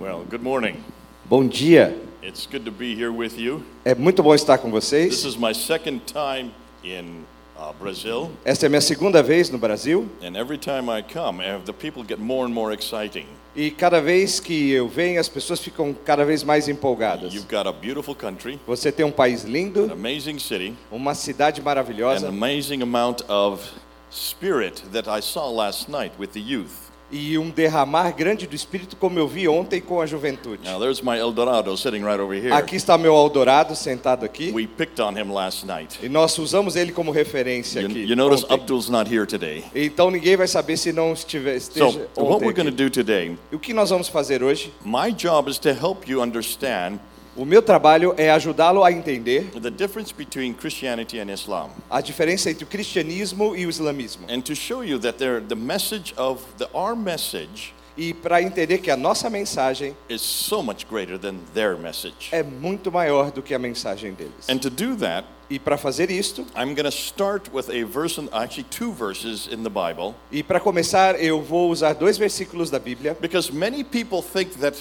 [0.00, 0.82] Well, good morning.
[1.28, 1.94] Bom dia.
[2.22, 3.62] It's good to be here with you.
[3.84, 5.24] É muito bom estar com This vocês.
[5.24, 6.52] is my second time
[6.84, 7.24] in
[7.56, 11.60] uh, Brazil, Esta é minha segunda vez no Brasil and every time I come, uh,
[11.64, 13.26] the people get more and more exciting.
[13.56, 17.34] e cada vez que eu venho as pessoas ficam cada vez mais empolgadas.
[17.34, 21.60] You've got a beautiful country, Você tem um país an lindo, amazing city, uma cidade
[21.60, 23.62] an maravilhosa amazing amount of
[24.10, 26.87] spirit that I saw last night with the youth.
[27.10, 30.62] E um derramar grande do espírito como eu vi ontem com a juventude.
[30.68, 32.52] Now, there's my El Dorado sitting right over here.
[32.52, 35.98] Aqui está meu Eldorado sentado aqui We picked on him last night.
[36.02, 37.98] e nós usamos ele como referência You, aqui.
[38.04, 38.54] you notice ontem.
[38.54, 39.64] Abdul's not here today.
[39.74, 41.86] Então ninguém vai saber se não estiver So, esteja
[42.16, 42.84] what ontem we're going to aqui.
[42.84, 44.72] do today, O que nós vamos fazer hoje?
[44.84, 46.98] my job is to help you understand
[47.38, 51.70] O meu trabalho é ajudá-lo a entender the difference between Christianity and Islam.
[51.88, 54.26] a diferença entre o cristianismo e o islamismo.
[54.28, 58.78] and to show you that there, the message of the, our message E para entender
[58.78, 62.28] que a nossa mensagem is so much greater than their message.
[62.32, 64.48] é muito maior do que a mensagem deles.
[64.48, 68.20] And to do that, E para fazer isto, I'm going to start with a verse,
[68.32, 72.78] actually two verses in the Bible, e para começar, eu vou usar dois versículos da
[72.80, 74.76] Bíblia, because many people think that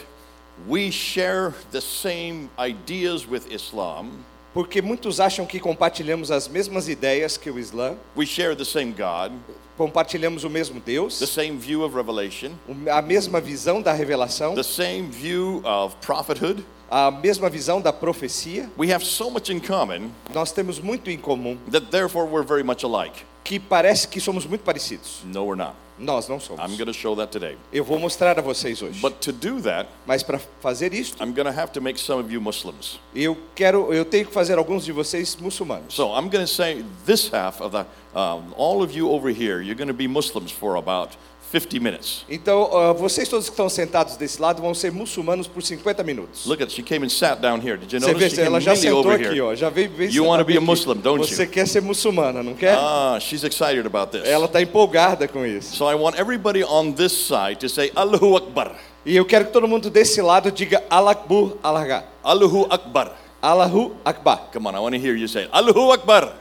[0.68, 4.12] we share the same ideas with Islam,
[4.54, 8.92] porque muitos acham que compartilhamos as mesmas ideias que o Islã, we share the same
[8.92, 9.32] God,
[9.78, 12.52] compartilhamos o mesmo the Deus, same view of revelation,
[12.92, 16.64] a mesma visão da revelação, the same view of prophethood.
[16.90, 18.70] a mesma visão da profecia.
[18.78, 22.64] We have so much in common Nós temos muito em comum, that therefore we're very
[22.64, 23.26] much alike.
[23.44, 25.22] que parece que somos muito parecidos.
[25.24, 25.76] No, we're not.
[26.00, 26.64] Nós não somos.
[26.64, 27.58] I'm going to show that today.
[27.74, 29.00] Eu vou mostrar a vocês hoje.
[29.00, 32.20] But to do that, Mas para fazer isto, I'm going to have to make some
[32.24, 33.00] of you Muslims.
[33.16, 35.94] eu quero, eu tenho que fazer alguns de vocês muçulmanos.
[35.94, 37.86] So I'm going to say this half of the,
[38.18, 41.18] um, all of you over here, you're going to be Muslims for about
[41.52, 42.26] 50 minutes.
[42.30, 46.46] Então, ah, vocês todos que estão sentados desse lado vão ser muçulmanos por 50 minutos.
[46.46, 47.78] Look at, she came and sat down here.
[47.78, 48.36] Did you Você vê, notice?
[48.36, 49.42] She ela já immediately sentou over aqui, here.
[49.42, 50.62] ó, já veio bem You wanna sentada be a.
[50.62, 51.50] Muslim, don't Você you?
[51.50, 52.76] quer ser muçulmana, não quer?
[52.78, 54.28] Ah, she's excited about this.
[54.28, 55.76] Ela está empolgada com isso.
[55.76, 58.76] So I want everybody on this side to say Allahu Akbar.
[59.06, 62.04] E eu quero que todo mundo desse lado diga Alakbur Alagá.
[62.22, 63.16] Allahu Akbar.
[63.42, 64.50] Allahu Akbar.
[64.52, 65.48] Come on, I want to hear you say.
[65.54, 66.34] Allahu Akbar.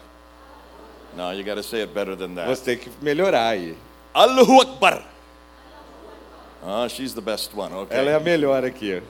[1.17, 2.49] No, you got to say it better than that.
[2.49, 3.75] Você tem que melhorar aí.
[4.17, 5.03] Allahu Akbar.
[6.65, 7.71] Ah, she's the best one.
[7.73, 7.97] Okay.
[7.99, 9.03] Ela é a melhor aqui.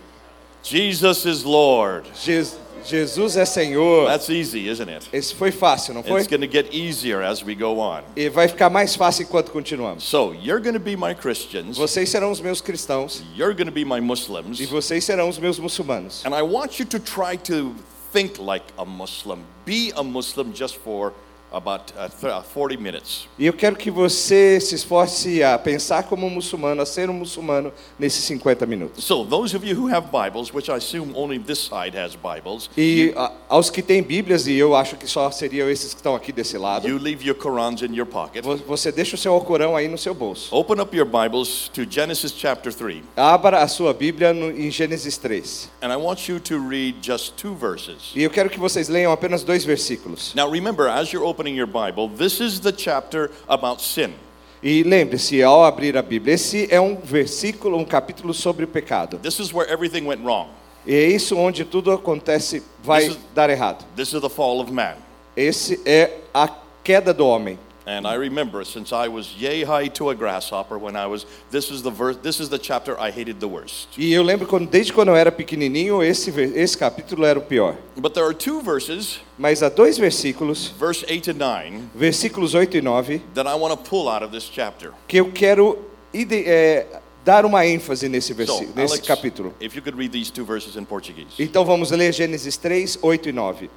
[0.65, 2.09] Jesus is Lord.
[2.25, 2.45] Je-
[2.85, 4.09] Jesus é Senhor.
[4.09, 5.09] That's easy, isn't it?
[5.13, 6.21] Esse foi fácil, não foi?
[6.21, 8.03] It's going to get easier as we go on.
[8.17, 10.03] E vai ficar mais fácil enquanto continuamos.
[10.03, 13.73] So, you're going to be my Christians, Vocês serão os meus cristãos you're going to
[13.73, 16.25] be my Muslims, e vocês serão os meus muçulmanos.
[16.27, 17.75] and I want you to try to
[18.13, 19.45] think like a Muslim.
[19.65, 21.13] Be a Muslim just for
[21.53, 23.29] about uh, th- uh, 40 minutes.
[23.39, 27.15] E eu quero que você se esforce a pensar como um muçulmano, a ser um
[27.15, 29.05] muçulmano nesses 50 minutos.
[29.05, 32.69] So, those of you who have Bibles, which I assume only this side has Bibles,
[32.77, 36.15] E a- aos que têm Bíblias, e eu acho que só seriam esses que estão
[36.15, 38.45] aqui desse lado, you leave your Qurans in your pocket.
[38.45, 40.55] vo- você deixa o seu Alcorão aí no seu bolso.
[40.55, 45.17] Open up your Bibles to Genesis chapter 3, Abra a sua Bíblia no, em Gênesis
[45.17, 45.71] 3.
[45.83, 48.13] and I want you to read just two verses.
[48.15, 50.35] E eu quero que vocês leiam apenas dois versículos.
[50.35, 54.15] Now remember, as you're opening your Bible, this is the chapter about sin.
[54.63, 59.19] E lembre-se, ao abrir a Bíblia, esse é um versículo, um capítulo sobre o pecado.
[59.19, 60.49] This is where everything went wrong.
[60.87, 63.85] E é isso onde tudo acontece, vai This is- dar errado.
[63.95, 64.95] This is the fall of man.
[65.37, 66.49] Esse é a
[66.83, 67.59] queda do homem.
[67.89, 71.71] And I remember since I was yay high to a grasshopper when I was this
[71.71, 73.89] is the verse this is the chapter I hated the worst.
[73.97, 77.77] E eu lembro quando, desde quando eu era pequenininho, esse, esse capítulo era o pior.
[77.97, 82.77] But there are two verses, Mas há dois versículos, verse 8 and 9, versículos 8
[82.79, 84.93] e 9, that I want to pull out of this chapter.
[85.07, 85.79] que eu quero
[86.13, 86.87] é,
[87.25, 89.55] dar uma ênfase nesse, So, versi- nesse Alex, capítulo.
[89.61, 91.35] if you could read these two verses in Portuguese.
[91.39, 93.71] Então vamos ler Gênesis 3, 8 e 9.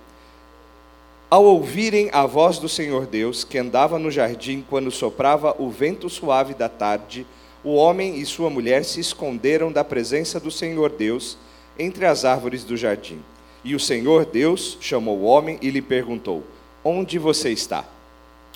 [1.32, 6.10] Ao ouvirem a voz do Senhor Deus, que andava no jardim quando soprava o vento
[6.10, 7.24] suave da tarde,
[7.64, 11.38] o homem e sua mulher se esconderam da presença do Senhor Deus
[11.78, 13.20] entre as árvores do jardim.
[13.64, 16.44] E o Senhor Deus chamou o homem e lhe perguntou:
[16.84, 17.86] Onde você está?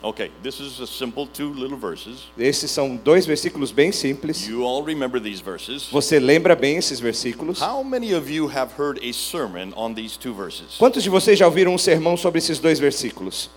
[0.04, 2.26] Okay, this is a simple two little verses.
[2.38, 4.46] Esses são dois versículos bem simples.
[4.46, 5.88] You all remember these verses.
[5.92, 7.62] Você lembra bem esses versículos?
[7.62, 10.76] How many of you have heard a sermon on these two verses?
[10.78, 13.50] Quantos de vocês já ouviram um sermão sobre esses dois versículos?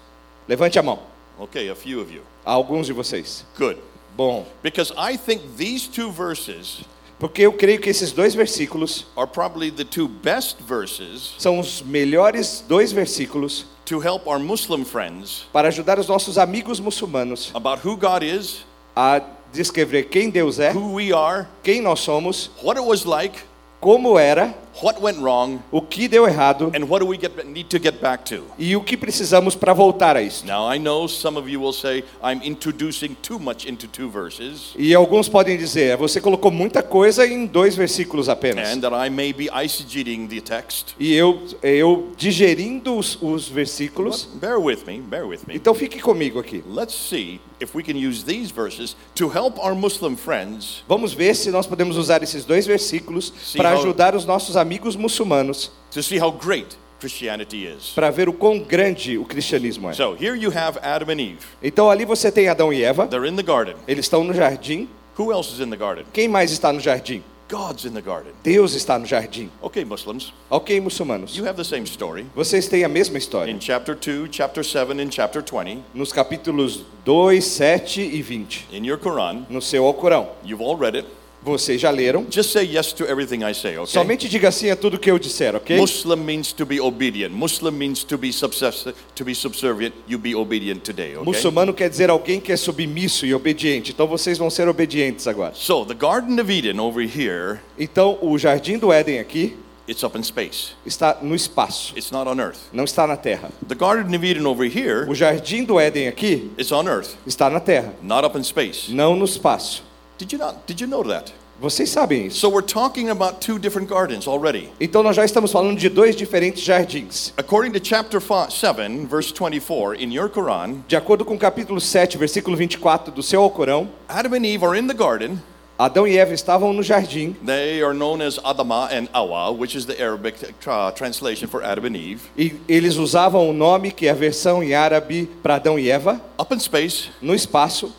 [0.47, 1.01] Levante a mão.
[1.37, 2.23] Okay, a few of you.
[2.45, 3.45] Alguns de vocês.
[3.59, 3.79] Good.
[4.17, 6.85] Bom, Because I think these two verses
[7.19, 11.83] porque eu creio que esses dois versículos are probably the two best verses são os
[11.83, 17.87] melhores dois versículos to help our Muslim friends para ajudar os nossos amigos muçulmanos about
[17.87, 19.21] who God is, a
[19.53, 23.39] descrever quem Deus é, who we are, quem nós somos, what it was like,
[23.81, 27.69] como era, what went wrong, o que deu errado and what do we get, need
[27.69, 28.43] to get back to.
[28.59, 30.45] e o que precisamos para voltar a isso.
[30.47, 34.75] Now, I know some of you will say, I'm introducing too much into two verses,
[34.77, 38.69] E alguns podem dizer, você colocou muita coisa em dois versículos apenas.
[38.69, 40.95] and that I may be eisegeting the text.
[40.99, 44.25] E eu, eu digerindo os, os versículos.
[44.25, 45.55] But bear with me, bear with me.
[45.57, 46.63] Então fique comigo aqui.
[46.69, 51.35] Let's see if we can use these verses to help our Muslim friends Vamos ver
[51.35, 54.66] se nós podemos usar esses dois versículos para ajudar os nossos amigos
[54.97, 57.91] muçulmanos to see how great Christianity is.
[57.95, 59.93] para ver o quão grande o cristianismo é.
[59.93, 61.39] So here you have Adam and Eve.
[61.63, 63.75] Então ali você tem Adão e Eva, They're in the garden.
[63.87, 64.89] eles estão no jardim.
[65.19, 66.05] Who else is in the garden?
[66.13, 67.23] Quem mais está no jardim?
[67.49, 68.33] God's in the garden.
[68.43, 69.49] Deus está no jardim.
[69.63, 71.37] Okay, Muslims, Ok, muçulmanos.
[71.37, 72.27] you have the same story.
[72.35, 73.53] Vocês têm a mesma história.
[73.53, 78.67] In chapter 2, chapter 7, and chapter 20, Nos capítulos 2, 7 e 20.
[78.73, 80.29] in your Quran, No seu Alcorão.
[80.45, 81.07] you've all read it.
[81.47, 82.27] Vocês já leram.
[82.29, 83.87] Just say yes to everything I say, okay?
[83.87, 85.77] Somente diga sim a tudo que eu disser, ok?
[85.79, 87.33] Muslim means to be obedient.
[87.33, 89.95] Muslim means to be subsist- to be subservient.
[90.09, 91.25] You be obedient today, okay?
[91.25, 93.93] Muçulmano quer dizer alguém que é submisso e obediente.
[93.93, 95.53] Então vocês vão ser obedientes agora.
[95.55, 99.57] So the Garden of Eden over here, Então o jardim do Éden aqui
[99.89, 100.71] it's up in space.
[100.85, 102.59] está no espaço, It's not on earth.
[102.73, 103.51] não está na terra.
[103.69, 107.49] The Garden of Eden over here, O jardim do Éden aqui it's on earth, está
[107.49, 108.93] na terra, not up in space.
[108.93, 109.86] não no espaço.
[110.19, 110.57] Did you not?
[110.67, 111.33] Did you know that?
[111.61, 112.39] Vocês sabem isso.
[112.41, 114.69] So we're talking about two different gardens already.
[114.79, 117.33] Então nós já estamos falando de dois diferentes jardins.
[117.39, 122.19] According to chapter 7, verse 24 in your Quran, De acordo com o capítulo 7,
[122.19, 125.39] versículo 24 do seu Alcorão, Adam and Eve are in the garden.
[125.79, 127.37] Adão e Eva estavam no jardim.
[127.45, 131.85] They are known as Adama and Awa, which is the Arabic tra- translation for Adam
[131.85, 132.23] and Eve.
[132.37, 136.19] E eles usavam o nome que é a versão em árabe para Adão e Eva,
[136.41, 137.93] Up in space, no espaço,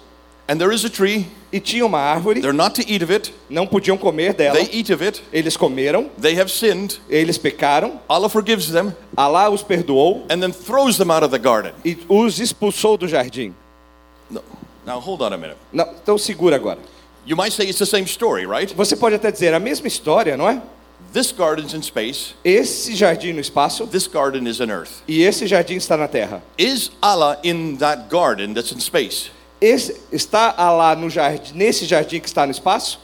[0.47, 1.27] and there is a tree.
[1.51, 3.33] e tinha uma árvore, They're not to eat of it.
[3.49, 4.55] não podiam comer dela.
[4.57, 5.21] They eat of it.
[5.31, 6.99] Eles comeram, They have sinned.
[7.09, 11.39] eles pecaram, Allah forgives them Alá os perdoou and then throws them out of the
[11.39, 11.71] garden.
[11.85, 13.53] e os expulsou do jardim.
[14.29, 14.41] No.
[14.85, 15.57] Now hold on a minute.
[15.71, 16.79] Não, então segura agora.
[17.25, 18.73] You might say it's the same story, right?
[18.73, 20.61] Você pode até dizer a mesma história, não é?
[21.13, 22.35] This garden's in space.
[22.43, 25.01] Esse jardim no espaço This garden is earth.
[25.07, 26.41] e esse jardim está na terra.
[26.57, 29.29] Is Allah in that garden that's in space?
[29.59, 32.99] Esse está Alá no jardim, nesse jardim que está no espaço?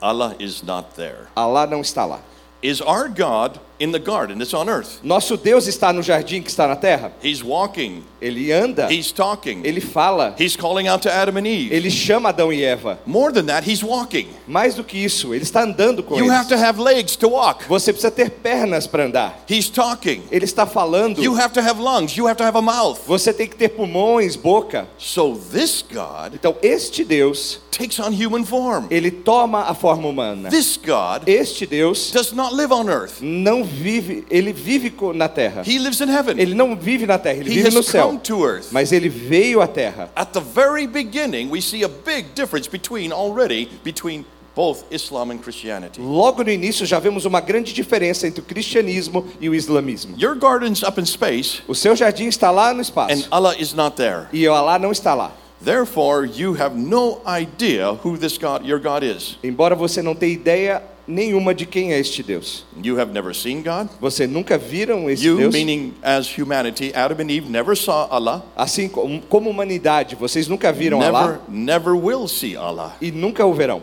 [0.00, 1.28] Allah is not there.
[1.34, 2.20] Alá não está lá.
[2.62, 5.00] Is our God in the garden that's on earth?
[5.02, 7.12] Nosso Deus está no jardim que está na terra?
[7.22, 8.02] He's walking.
[8.20, 9.60] Ele anda, He's talking.
[9.64, 11.72] ele fala, He's calling out to Adam and Eve.
[11.74, 12.98] ele chama Adão e Eva.
[13.06, 14.28] More than that, he's walking.
[14.48, 16.48] Mais do que isso, ele está andando com You have eles.
[16.48, 17.64] to have legs to walk.
[17.68, 19.38] Você precisa ter pernas para andar.
[19.48, 20.22] He's talking.
[20.30, 21.22] Ele está falando.
[21.22, 22.16] You have to have lungs.
[22.16, 22.98] You have to have a mouth.
[23.06, 24.86] Você tem que ter pulmões, boca.
[24.98, 28.86] So this God Então, este Deus, takes on human form.
[28.90, 30.48] ele toma a forma humana.
[30.48, 33.20] This God Este Deus does not live on earth.
[33.20, 35.62] não vive, ele vive na terra.
[35.66, 36.38] He lives in heaven.
[36.40, 38.06] Ele não vive na terra, ele He vive no céu.
[38.06, 38.68] come to earth.
[38.72, 40.10] Mas ele veio à terra.
[40.16, 44.24] At the very beginning, we see a big difference between already between
[44.54, 46.00] both Islam and Christianity.
[46.00, 50.14] Logo no início já vemos uma grande diferença entre o cristianismo e o islamismo.
[50.18, 53.74] Your garden's up in space O seu jardim está lá no and espaço Allah is
[53.74, 54.28] not there.
[54.32, 55.32] e Alá não está lá.
[55.62, 59.36] Therefore, you have no idea who this God, your God is.
[59.42, 62.64] Embora você não tenha ideia nenhuma de quem é este Deus.
[62.82, 63.88] You have never seen God.
[64.00, 65.54] Você nunca viram esse You, Deus?
[65.54, 70.72] meaning as humanity, Adam and Eve never saw Allah, Assim como, como humanidade, vocês nunca
[70.72, 72.96] viram never, Alá never will see Allah.
[73.00, 73.82] e nunca o verão.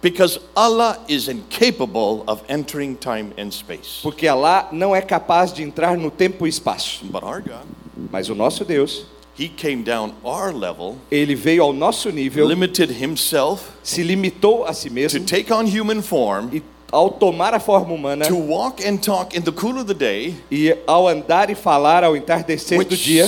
[0.00, 4.00] Because Allah is incapable of entering time and space.
[4.00, 7.04] Porque Alá não é capaz de entrar no tempo e espaço.
[7.06, 7.66] But our God,
[8.12, 9.06] Mas o nosso Deus,
[9.38, 14.72] He came down our level, ele veio ao nosso nível, limited Himself se limitou a
[14.72, 18.84] si to mesmo take on human form, e ao tomar a forma humana to walk
[18.84, 22.82] and talk in the cool of the day, e ao andar e falar ao entardecer
[22.84, 23.26] do dia,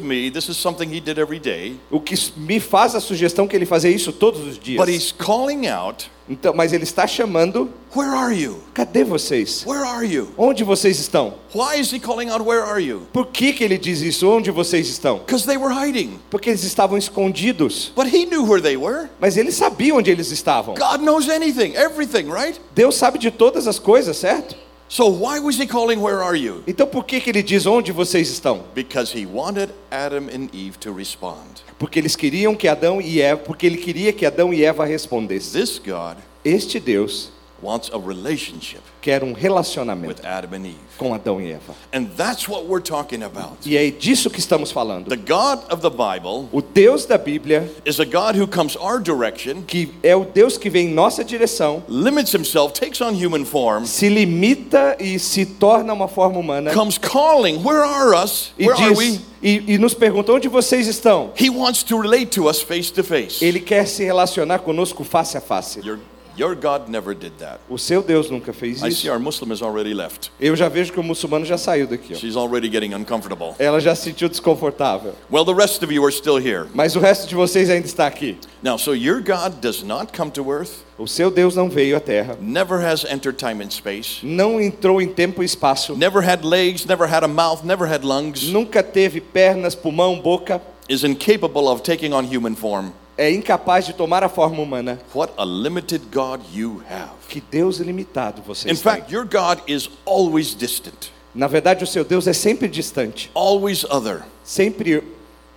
[0.00, 1.76] me this is something He did every day.
[1.90, 4.78] o que me faz a sugestão que ele fazia isso todos os dias.
[4.78, 8.56] But He's calling out, Então, mas ele está chamando, Where are you?
[8.72, 9.64] cadê vocês?
[9.66, 10.28] Where are you?
[10.38, 11.34] Onde vocês estão?
[11.54, 13.02] Why is He calling out, Where are you?
[13.12, 14.28] Por que, que ele diz isso?
[14.30, 15.18] Onde vocês estão?
[15.18, 16.18] Because they were hiding.
[16.30, 17.92] Porque eles estavam escondidos.
[17.94, 19.08] But He knew where they were.
[19.20, 20.74] Mas ele sabia onde eles estavam.
[20.74, 22.58] God knows anything, everything, right?
[22.74, 24.56] Deus sabe de todas as coisas, certo?
[24.92, 26.62] So why was he calling, Where are you?
[26.66, 28.62] Então por que, que ele diz onde vocês estão?
[28.74, 31.62] Because he wanted Adam and Eve to respond.
[31.78, 35.62] Porque eles queriam que Adão e Eva, porque ele queria que Adão e Eva respondessem.
[35.62, 37.30] This God Este Deus
[37.62, 40.78] wants a relationship quer um relacionamento with Adam and Eve.
[40.96, 41.74] com Adão e Eva.
[41.92, 43.56] And that's what we're talking about.
[43.66, 45.08] E é disso que estamos falando.
[45.08, 49.00] The God of the Bible O Deus da Bíblia, is a God who comes our
[49.00, 53.44] direction, que é o Deus que vem em nossa direção, limits himself, takes on human
[53.44, 58.52] form, se limita e se torna uma forma humana comes calling, Where are us?
[58.56, 59.10] e, Where are we?
[59.10, 61.32] diz, e, e nos pergunta onde vocês estão.
[61.36, 63.44] He wants to relate to us face to face.
[63.44, 65.80] Ele quer se relacionar conosco face a face.
[65.84, 65.98] Your,
[66.38, 67.60] your God never did that.
[67.68, 69.10] O seu Deus nunca fez I see isso.
[69.10, 70.30] our Muslim already left.
[70.40, 72.14] Eu já vejo que o muçulmano já saiu daqui.
[72.14, 72.16] ó.
[72.16, 73.54] She's already getting uncomfortable.
[73.58, 75.14] Ela já se sentiu desconfortável.
[75.30, 76.66] Well, the rest of you are still here.
[76.74, 78.36] Mas o resto de vocês ainda está aqui.
[78.62, 82.00] Now, so your God does not come to earth, O seu Deus não veio à
[82.00, 86.44] Terra, never has entered time and space, não entrou em tempo e espaço, never had
[86.44, 91.66] legs, never had a mouth, never had lungs, nunca teve pernas, pulmão, boca, is incapable
[91.68, 92.92] of taking on human form.
[93.16, 95.00] É incapaz de tomar a forma humana.
[95.14, 97.10] What a limited God you have.
[97.28, 102.04] Que Deus ilimitado você In fact, your God is always distant, Na verdade, o seu
[102.04, 104.22] Deus é sempre distante, always other.
[104.44, 105.04] sempre You,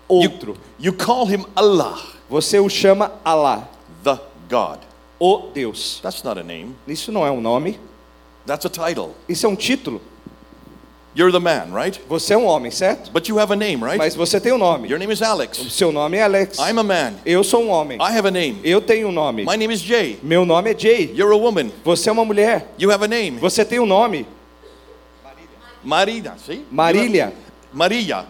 [0.07, 0.55] outro.
[0.79, 1.97] you call him Allah,
[2.29, 3.67] Você o chama Alá,
[4.03, 4.19] the
[4.49, 4.79] God.
[5.19, 5.99] o Deus.
[6.01, 7.79] That's not a name, Isso não é um nome,
[8.45, 9.11] that's a title.
[9.27, 10.01] isso é um título.
[11.15, 11.97] You're the man, right?
[12.09, 13.09] Você é um homem, certo?
[13.09, 13.97] But you have a name, right?
[13.97, 14.89] Mas você tem um nome.
[14.89, 15.57] Your name is O Alex.
[15.71, 16.57] seu nome é Alex.
[16.59, 17.13] I'm a man.
[17.25, 17.97] Eu sou um homem.
[17.97, 18.59] I have a name.
[18.65, 19.45] Eu tenho um nome.
[19.45, 20.19] My name is Jay.
[20.21, 21.13] Meu nome é Jay.
[21.15, 21.71] You're a woman.
[21.85, 22.67] Você é uma mulher.
[22.77, 23.39] You have a name.
[23.39, 24.27] Você tem um nome.
[25.81, 26.65] Marina, see?
[26.69, 27.31] Marília.
[27.71, 28.25] Maria.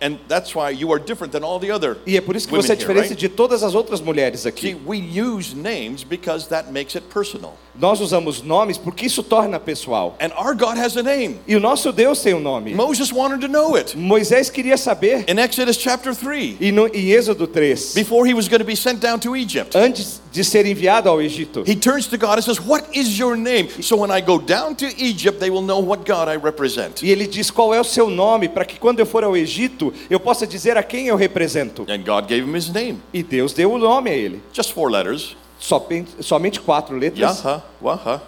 [0.00, 2.54] And that's why you are different than all the other E é por isso que
[2.56, 3.16] você é here, diferente right?
[3.20, 4.76] de todas as outras mulheres See, aqui.
[4.86, 7.54] we use names because that makes it personal.
[7.78, 10.16] Nós usamos nomes porque isso torna pessoal.
[10.20, 11.36] And our God has a name.
[11.46, 12.74] E o nosso Deus tem um nome.
[12.74, 13.96] Moses wanted to know it.
[13.96, 15.24] Moisés queria saber.
[15.28, 18.76] In Exodus chapter 3, E no, em Êxodo 3, before he was going to be
[18.76, 22.42] sent down to Egypt, antes de ser enviado ao Egito, he turns to God and
[22.42, 23.68] says, What is your name?
[23.82, 27.02] So when I go down to Egypt, they will know what God I represent.
[27.02, 29.92] e ele diz qual é o seu nome, para que quando eu for ao Egito,
[30.08, 31.82] eu possa dizer a quem eu represento.
[31.88, 33.00] And God gave him his name.
[33.12, 34.40] E Deus deu o nome a ele.
[34.52, 35.36] Just four letters.
[35.58, 37.38] Somente, somente quatro letras.
[37.44, 38.22] Yaha, Waha.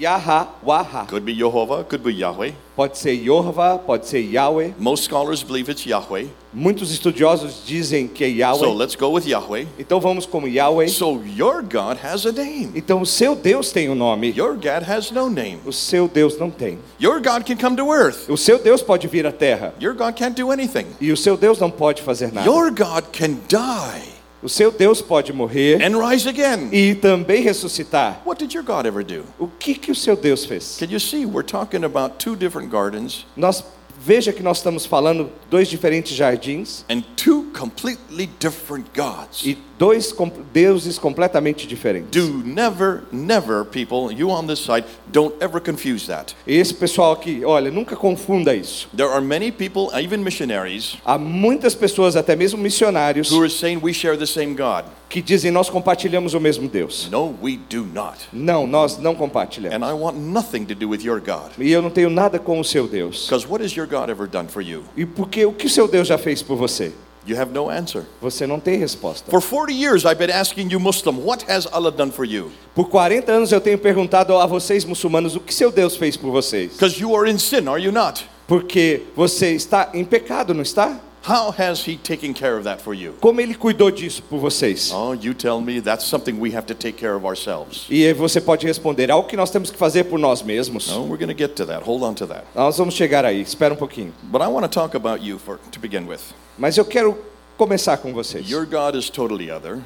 [0.00, 1.06] Yaha, Waha.
[1.06, 2.52] Could be Jehovah, could be Yahweh.
[2.74, 4.72] Pode ser Yorva, pode ser Yahweh.
[4.78, 6.28] Most scholars believe it's Yahweh.
[6.54, 8.74] Muitos estudiosos dizem que é So Yahweh.
[8.78, 9.66] let's go with Yahweh.
[9.78, 10.88] Então vamos como Yahweh.
[10.88, 12.70] So your God has a name.
[12.74, 14.32] Então o seu Deus tem um nome.
[14.36, 15.60] Your God has no name.
[15.66, 16.78] O seu Deus não tem.
[17.00, 18.28] Your God can come to earth.
[18.30, 19.74] O seu Deus pode vir à terra.
[19.80, 20.86] Your God can't do anything.
[21.00, 22.48] E o seu Deus não pode fazer nada.
[22.48, 24.11] Your God can die
[24.42, 26.68] O seu Deus pode morrer and rise again.
[26.72, 28.20] e também ressuscitar.
[28.26, 29.24] What did your God ever do?
[29.38, 30.76] O que que o seu Deus fez?
[30.78, 31.24] Can you see?
[31.24, 33.62] We're talking about two different gardens Nós
[34.04, 39.42] veja que nós estamos falando dois diferentes jardins and two completely different gods.
[39.44, 42.10] e dois com- deuses completamente diferentes.
[42.10, 46.34] Do never, never, people, you on this side, don't ever confuse that.
[46.46, 48.88] Esse pessoal aqui, olha, nunca confunda isso.
[48.96, 53.80] There are many people, even missionaries, Há muitas pessoas, até mesmo missionários, who are saying
[53.82, 54.84] we share the same God.
[55.12, 57.06] Que dizem nós compartilhamos o mesmo Deus.
[57.10, 58.16] No, we do not.
[58.32, 59.76] Não, nós não compartilhamos.
[59.76, 61.52] And I want nothing to do with your God.
[61.58, 63.26] E eu não tenho nada com o seu Deus.
[63.26, 64.84] Because what has your God ever done for you?
[64.96, 66.92] E porque o que seu Deus já fez por você?
[67.26, 68.04] You have no answer.
[68.22, 69.30] Você não tem resposta.
[69.30, 72.50] For 40 years, I've been asking you, Muslim, what has Allah done for you?
[72.74, 76.32] Por 40 anos eu tenho perguntado a vocês muçulmanos o que seu Deus fez por
[76.32, 76.72] vocês.
[76.72, 78.26] Because you are in sin, are you not?
[78.48, 80.98] Porque você está em pecado, não está?
[81.24, 83.12] How has He taken care of that for you?
[83.20, 84.90] Como ele cuidou disso por vocês?
[84.92, 87.86] Oh, you tell me that's something we have to take care of ourselves.
[87.88, 90.88] E você pode responder algo que nós temos que fazer por nós mesmos.
[90.88, 91.84] No, we're going to get to that.
[91.84, 92.44] Hold on to that.
[92.56, 93.40] Nós vamos chegar aí.
[93.40, 94.12] Espera um pouquinho.
[94.24, 96.20] But I want to talk about you for, to begin with.
[96.58, 97.16] Mas eu quero
[97.56, 98.50] começar com vocês.
[98.50, 99.78] Your God is totally other.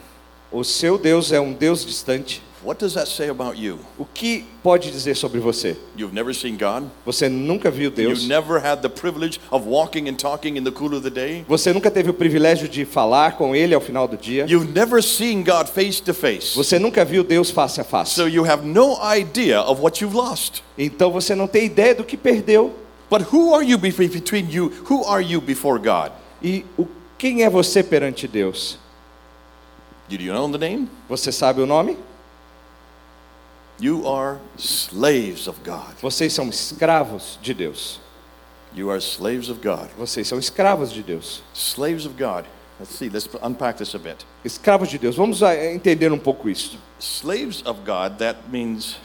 [0.51, 2.43] O seu Deus é um Deus distante.
[2.67, 3.79] What does that say about you?
[3.97, 5.77] O que pode dizer sobre você?
[5.97, 6.91] You've never seen God?
[7.05, 8.23] Você nunca viu Deus?
[8.23, 11.45] You've never had the privilege of walking and talking in the cool of the day?
[11.47, 14.47] Você nunca teve o privilégio de falar com Ele ao final do dia?
[14.49, 16.57] You've never seen God face to face.
[16.57, 18.17] Você nunca viu Deus face a face?
[18.17, 20.65] So you have no idea of what you've lost.
[20.77, 22.75] Então você não tem ideia do que perdeu.
[23.09, 24.73] But who are you be- between you?
[24.91, 26.11] Who are you before God?
[26.43, 28.77] E o, quem é você perante Deus?
[30.09, 30.89] Do you know the name?
[31.09, 31.97] Você sabe o nome?
[33.79, 35.95] You are slaves of God.
[36.01, 38.01] Vocês são escravos de Deus.
[38.75, 39.89] You are slaves of God.
[39.99, 41.43] Vocês são escravos de Deus.
[41.55, 42.47] Slaves of God.
[42.79, 44.27] Let's see, let's unpack this a bit.
[44.45, 45.17] Escravos de Deus.
[45.17, 46.79] Vamos ah, entender um pouco isso.
[46.99, 48.99] Slaves of God, that means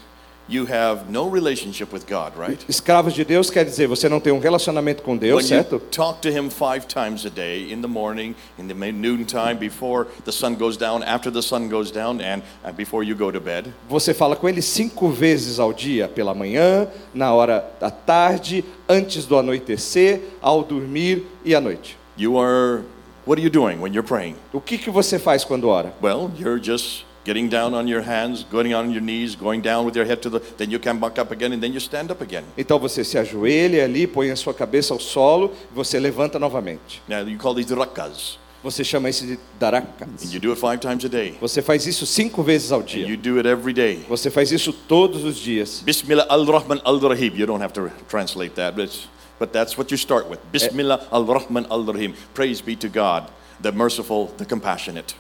[0.52, 2.60] you have no relationship with God, right?
[2.68, 5.80] Escravos de Deus quer dizer você não tem um relacionamento com Deus, When you certo?
[5.92, 10.08] talk to Him five times a day, in the morning, in the ma- noontime, before
[10.26, 13.40] the sun goes down, after the sun goes down, and uh, before you go to
[13.40, 18.64] bed, Você fala com ele cinco vezes ao dia, pela manhã, na hora da tarde,
[18.90, 21.98] antes do anoitecer, ao dormir e à noite.
[22.18, 22.84] you are,
[23.26, 24.36] what are you doing when you're praying?
[24.54, 25.94] O que, que você faz quando ora?
[26.04, 29.96] Well, you're just getting down on your hands, going on your knees, going down with
[29.96, 32.22] your head to the, then you come back up again, and then you stand up
[32.24, 32.44] again.
[32.58, 37.02] Então você se ajoelha ali, põe a sua cabeça ao solo, e você levanta novamente.
[37.08, 40.08] Now, you call these rakas, Você chama isso de darakas.
[40.24, 41.36] and you do it five times a day.
[41.42, 43.08] Você faz isso cinco vezes ao And dia.
[43.08, 44.06] you do it every day.
[44.08, 45.82] Você faz isso todos os dias.
[45.84, 47.34] Bismillah al-Rahman al-Rahim.
[47.36, 48.92] You don't have to translate that, but,
[49.40, 50.38] but that's what you start with.
[50.40, 50.50] Eh.
[50.52, 52.14] Bismillah al-Rahman al-Rahim.
[52.36, 55.16] Praise be to God, the merciful, the compassionate.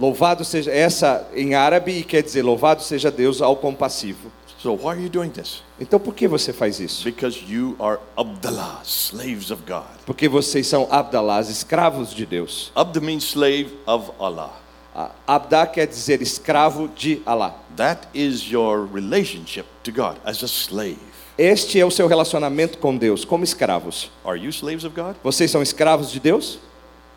[0.00, 4.32] Louvado seja essa em árabe e quer dizer louvado seja Deus ao compassivo.
[4.58, 5.62] So why are you doing this?
[5.78, 7.04] Então por que você faz isso?
[7.04, 9.84] Because you are Abdallah, slaves of God.
[10.06, 12.72] Porque vocês são Abdalás, escravos de Deus.
[12.74, 14.50] Abd means slave of Allah.
[14.94, 17.54] A- Abdá quer dizer escravo de Alá.
[17.76, 20.98] That is your relationship to God as a slave.
[21.38, 24.10] Este é o seu relacionamento com Deus, como escravos.
[24.24, 25.16] Are you slaves of God?
[25.22, 26.58] Vocês são escravos de Deus?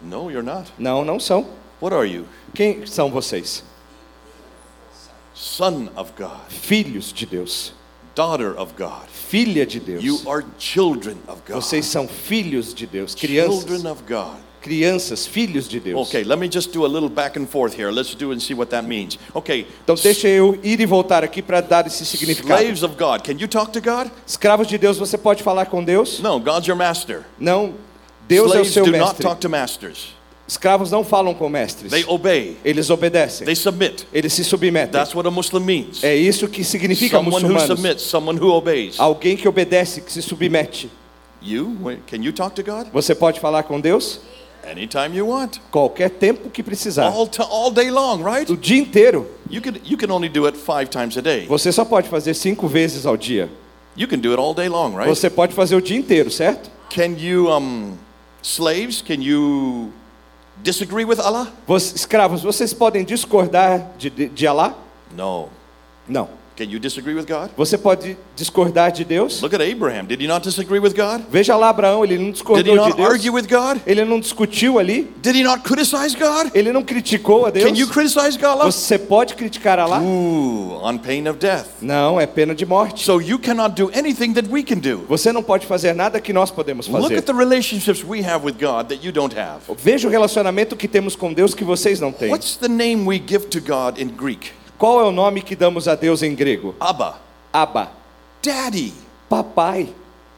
[0.02, 0.72] No, you're not.
[0.78, 1.46] Não, não são.
[1.82, 2.26] What are you?
[2.54, 3.64] Quem são vocês?
[5.34, 7.74] Son of God, Filhos de Deus.
[8.16, 9.08] daughter of God.
[9.10, 10.04] Filha de Deus.
[10.04, 11.56] You are children of God.
[11.56, 13.62] Vocês são filhos de Deus, crianças.
[13.64, 14.38] Children of God.
[14.62, 16.08] Crianças, filhos de Deus.
[16.08, 17.92] Okay, let me just do a little back and forth here.
[17.92, 19.18] Let's do and see what that means.
[19.34, 22.62] Okay, Então deixa eu ir e voltar aqui para dar esse significado.
[22.62, 23.24] slaves of God.
[23.24, 24.10] Can you talk to God?
[24.26, 26.20] Escravos de Deus, você pode falar com Deus?
[26.20, 27.24] No, God's your master.
[27.40, 27.74] Não.
[28.26, 29.24] Deus é o Slaves seu do not mestre.
[29.24, 30.16] talk to masters.
[30.54, 31.90] Escravos não falam com mestres.
[31.92, 32.58] They obey.
[32.64, 33.44] Eles obedecem.
[33.44, 34.06] They submit.
[34.14, 34.92] Eles se submetem.
[34.92, 36.04] That's what a Muslim means.
[36.04, 37.80] É isso que significa Someone who muçulmanos.
[37.80, 39.00] submits, someone who obeys.
[39.00, 40.92] Alguém que obedece, que se submete.
[41.42, 42.86] You, can you talk to God?
[42.94, 44.20] Você pode falar com Deus
[44.64, 45.58] Anytime you want.
[45.72, 47.08] qualquer tempo que precisar.
[47.08, 48.50] All, all day long, right?
[48.52, 49.28] O dia inteiro.
[49.50, 51.48] You can, you can only do it five times a day.
[51.48, 53.50] Você só pode fazer cinco vezes ao dia.
[53.98, 55.10] You can do it all day long, right?
[55.10, 56.70] Você pode fazer o dia inteiro, certo?
[56.92, 57.98] Can you, um,
[58.44, 59.92] slaves, can you
[60.62, 61.52] disagree with Allah?
[61.96, 64.76] Escravos, vocês podem discordar de, de, de Alá?
[65.16, 65.50] No.
[66.08, 66.30] Não.
[66.56, 67.50] Can you disagree with God?
[67.58, 69.42] Você pode discordar de Deus?
[69.42, 70.06] Look at Abraham.
[70.06, 71.22] Did he not disagree with God?
[71.32, 73.10] Veja lá Abraão, ele não Did he discordou de not Deus.
[73.10, 73.82] argue with God?
[73.88, 75.12] Ele não discutiu ali.
[75.22, 76.52] Did he not criticize God?
[76.54, 77.66] Ele não criticou a Deus.
[77.66, 78.66] Can you criticize God?
[78.66, 80.00] Você pode criticar Alá?
[80.00, 81.66] Ooh, on pain of death.
[81.82, 83.04] Não, é pena de morte.
[83.04, 85.06] So you cannot do anything that we can do.
[85.10, 87.18] Você não pode fazer nada que nós podemos Look fazer.
[87.18, 89.62] at the relationships we have with God that you don't have.
[89.84, 92.30] Veja o relacionamento que temos com Deus que vocês não têm.
[92.30, 94.52] What's the name we give to God in Greek?
[94.78, 96.76] Qual é o nome que damos a Deus em grego?
[96.80, 97.16] Abba.
[97.52, 97.92] Abba.
[98.42, 98.94] Daddy.
[99.30, 99.94] Papai.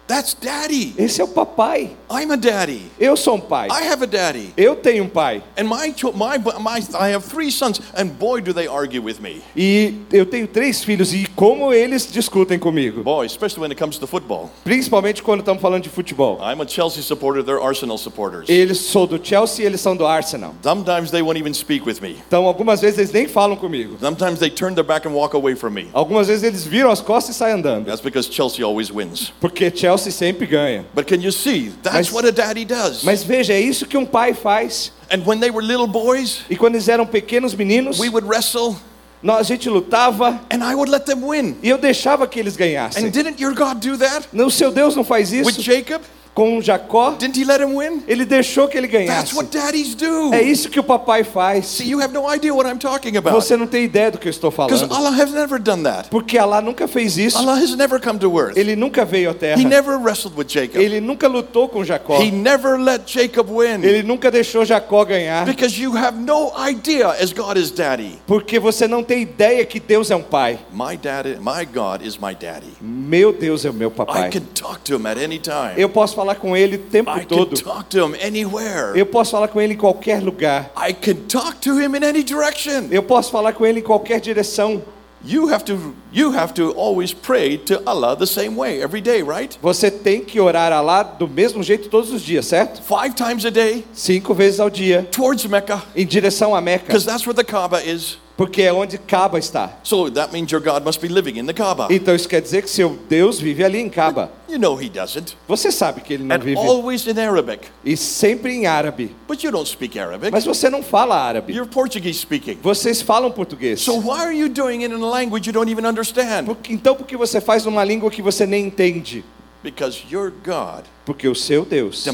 [0.07, 0.93] That's daddy.
[0.97, 1.97] Esse é o papai.
[2.11, 2.91] I'm a daddy.
[2.99, 3.67] Eu sou um pai.
[3.71, 4.53] I have a daddy.
[4.55, 5.41] Eu tenho um pai.
[5.57, 9.41] And my, my, my, I have three sons, and boy, do they argue with me.
[9.55, 13.03] E eu tenho três filhos e como eles discutem comigo.
[13.03, 14.51] Boy, especially when it comes to football.
[14.63, 16.37] Principalmente quando estamos falando de futebol.
[16.39, 18.47] I'm a Chelsea supporter, they're Arsenal supporters.
[18.47, 20.53] Eles sou do Chelsea eles são do Arsenal.
[20.61, 22.17] Sometimes they won't even speak with me.
[22.27, 23.97] Então algumas vezes eles nem falam comigo.
[23.99, 25.89] Sometimes they turn their back and walk away from me.
[25.93, 27.85] Algumas vezes eles viram as costas e saem andando.
[27.85, 29.33] That's because Chelsea always wins.
[29.41, 30.85] Porque Chelsea sempre ganha.
[30.93, 31.71] But can you see?
[31.83, 33.03] That's Mas- what a daddy does.
[33.03, 34.91] Mas veja, é isso que um pai faz.
[35.11, 38.75] And when they were little boys, E quando eles eram pequenos meninos, we would wrestle,
[39.21, 41.55] nós, a gente lutava and I would let them win.
[41.63, 43.05] e eu deixava que eles ganhassem.
[43.05, 46.01] And didn't your God do that Não, o seu Deus não faz with isso Jacob?
[46.35, 47.11] Com Jacó.
[47.17, 48.03] Didn't he let him win?
[48.07, 49.35] Ele deixou que ele That's ganhasse.
[49.35, 50.33] what daddies do.
[50.33, 51.65] É isso que o papai faz.
[51.65, 53.33] See, you have no idea what I'm talking about.
[53.33, 54.93] Você não tem ideia do que eu estou Because falando.
[54.93, 56.09] Allah has never done that.
[56.09, 57.37] Porque Allah nunca fez isso.
[57.37, 58.57] Allah has never come to earth.
[58.57, 59.59] Ele nunca veio à terra.
[59.59, 60.75] He never wrestled with Jacob.
[60.81, 62.19] Ele nunca lutou com Jacó.
[62.21, 63.81] He never let Jacob win.
[63.81, 65.45] Ele nunca deixou Jacó ganhar.
[65.45, 68.19] Because you have no idea as God is daddy.
[68.27, 70.59] Porque você não tem ideia que Deus é um pai.
[70.73, 72.73] My daddy, my God is my daddy.
[72.81, 74.29] Meu Deus é o meu I papai.
[74.31, 75.73] can talk to him at any time.
[75.77, 77.61] Eu posso falar com ele o tempo I can todo.
[77.61, 78.97] talk to him anywhere.
[78.97, 80.71] Eu posso falar com ele em qualquer lugar.
[80.75, 82.87] I can talk to him in any direction.
[82.89, 84.81] Eu posso falar com ele em qualquer direção.
[85.27, 89.23] You have to you have to always pray to Allah the same way every day,
[89.23, 89.57] right?
[89.59, 92.79] Você tem que orar a Allah do mesmo jeito todos os dias, certo?
[92.83, 96.85] Five times a day Cinco vezes ao dia, towards Mecca em direção a Meca.
[96.85, 98.19] because that's where the Kaaba is.
[98.37, 99.77] Porque é onde Caba está.
[99.81, 101.87] So that means your God must be living in the Kaaba.
[101.89, 104.29] Então isso quer dizer que seu Deus vive ali em Caba.
[104.49, 105.37] You know he doesn't.
[105.47, 106.57] Você sabe que ele não And vive.
[106.57, 107.67] always in Arabic.
[107.83, 109.15] E sempre em árabe.
[109.27, 110.31] But you don't speak Arabic.
[110.31, 111.53] Mas você não fala árabe.
[111.53, 112.57] You're Portuguese speaking.
[112.61, 113.79] Vocês falam português.
[113.81, 116.43] So why are you doing it in a language you don't even understand?
[116.45, 119.23] Porque- então por que você faz numa língua que você nem entende?
[119.63, 122.05] Because your God Porque o seu Deus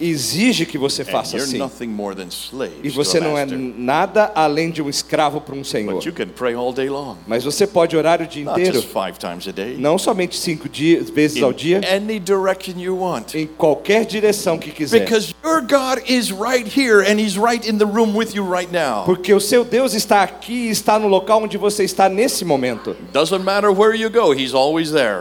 [0.00, 1.58] exige que você faça assim.
[1.58, 5.62] nothing more than slaves E você não é nada além de um escravo para um
[5.62, 5.94] senhor.
[5.94, 7.16] But you can pray all day long.
[7.26, 8.82] Mas você pode orar o dia inteiro.
[9.78, 11.80] Não somente cinco dias, vezes ao dia.
[13.34, 15.00] Em qualquer direção que quiser.
[15.00, 18.70] Because your God is right here and He's right in the room with you right
[18.72, 19.04] now.
[19.04, 22.96] Porque o seu Deus está aqui e está no local onde você está nesse momento.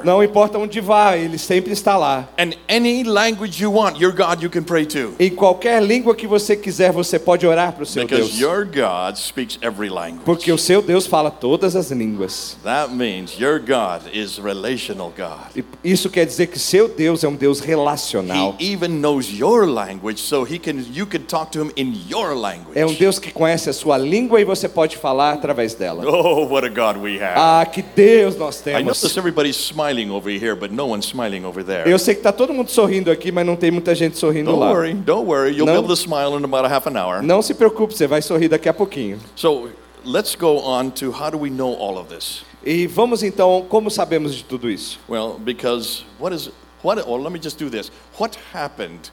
[0.04, 2.30] Não importa onde vá, ele sempre está lá.
[2.38, 5.14] And any language you want, your God you can pray to.
[5.20, 8.40] Em qualquer língua que você quiser, você pode orar para o seu Because Deus.
[8.40, 10.24] your God speaks every language.
[10.26, 12.58] Porque o seu Deus fala todas as línguas.
[12.64, 15.64] That means your God is relational God.
[15.84, 18.56] Isso quer dizer que seu Deus é um Deus relacional.
[18.60, 22.34] He even knows your language, so he can you can talk to him in your
[22.36, 22.78] language.
[22.80, 26.04] É um Deus que conhece a sua língua e você pode falar através dela.
[26.08, 27.34] Oh, what a God we have.
[27.36, 28.86] Ah, que Deus nós I temos.
[29.02, 31.90] notice everybody's smiling over here, but no one's smiling over there.
[31.90, 34.62] Eu sei que está todo mundo sorrindo aqui, mas não tem muita gente sorrindo Don't
[34.64, 34.72] lá.
[34.72, 35.52] worry, don't worry.
[35.52, 37.22] You'll be able to smile in about a half an hour.
[37.24, 39.20] Não se preocupe, você vai sorrir daqui a pouquinho.
[39.36, 39.70] So
[40.06, 42.44] let's go on to how do we know all of this?
[42.64, 45.00] E vamos então, como sabemos de tudo isso?
[45.10, 46.52] Well, because what is
[46.84, 47.04] what?
[47.08, 47.90] Well, let me just do this.
[48.20, 49.10] What happened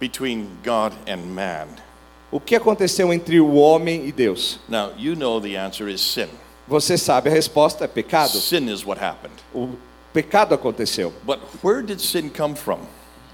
[0.00, 1.68] between God and man?
[2.32, 4.58] O que aconteceu entre o homem e Deus?
[4.68, 6.28] Now you know the answer is sin.
[6.66, 8.38] Você sabe a resposta é pecado.
[8.38, 9.34] Sin is what happened.
[9.54, 9.68] O
[10.12, 11.12] pecado aconteceu.
[11.24, 12.80] But where did sin come from?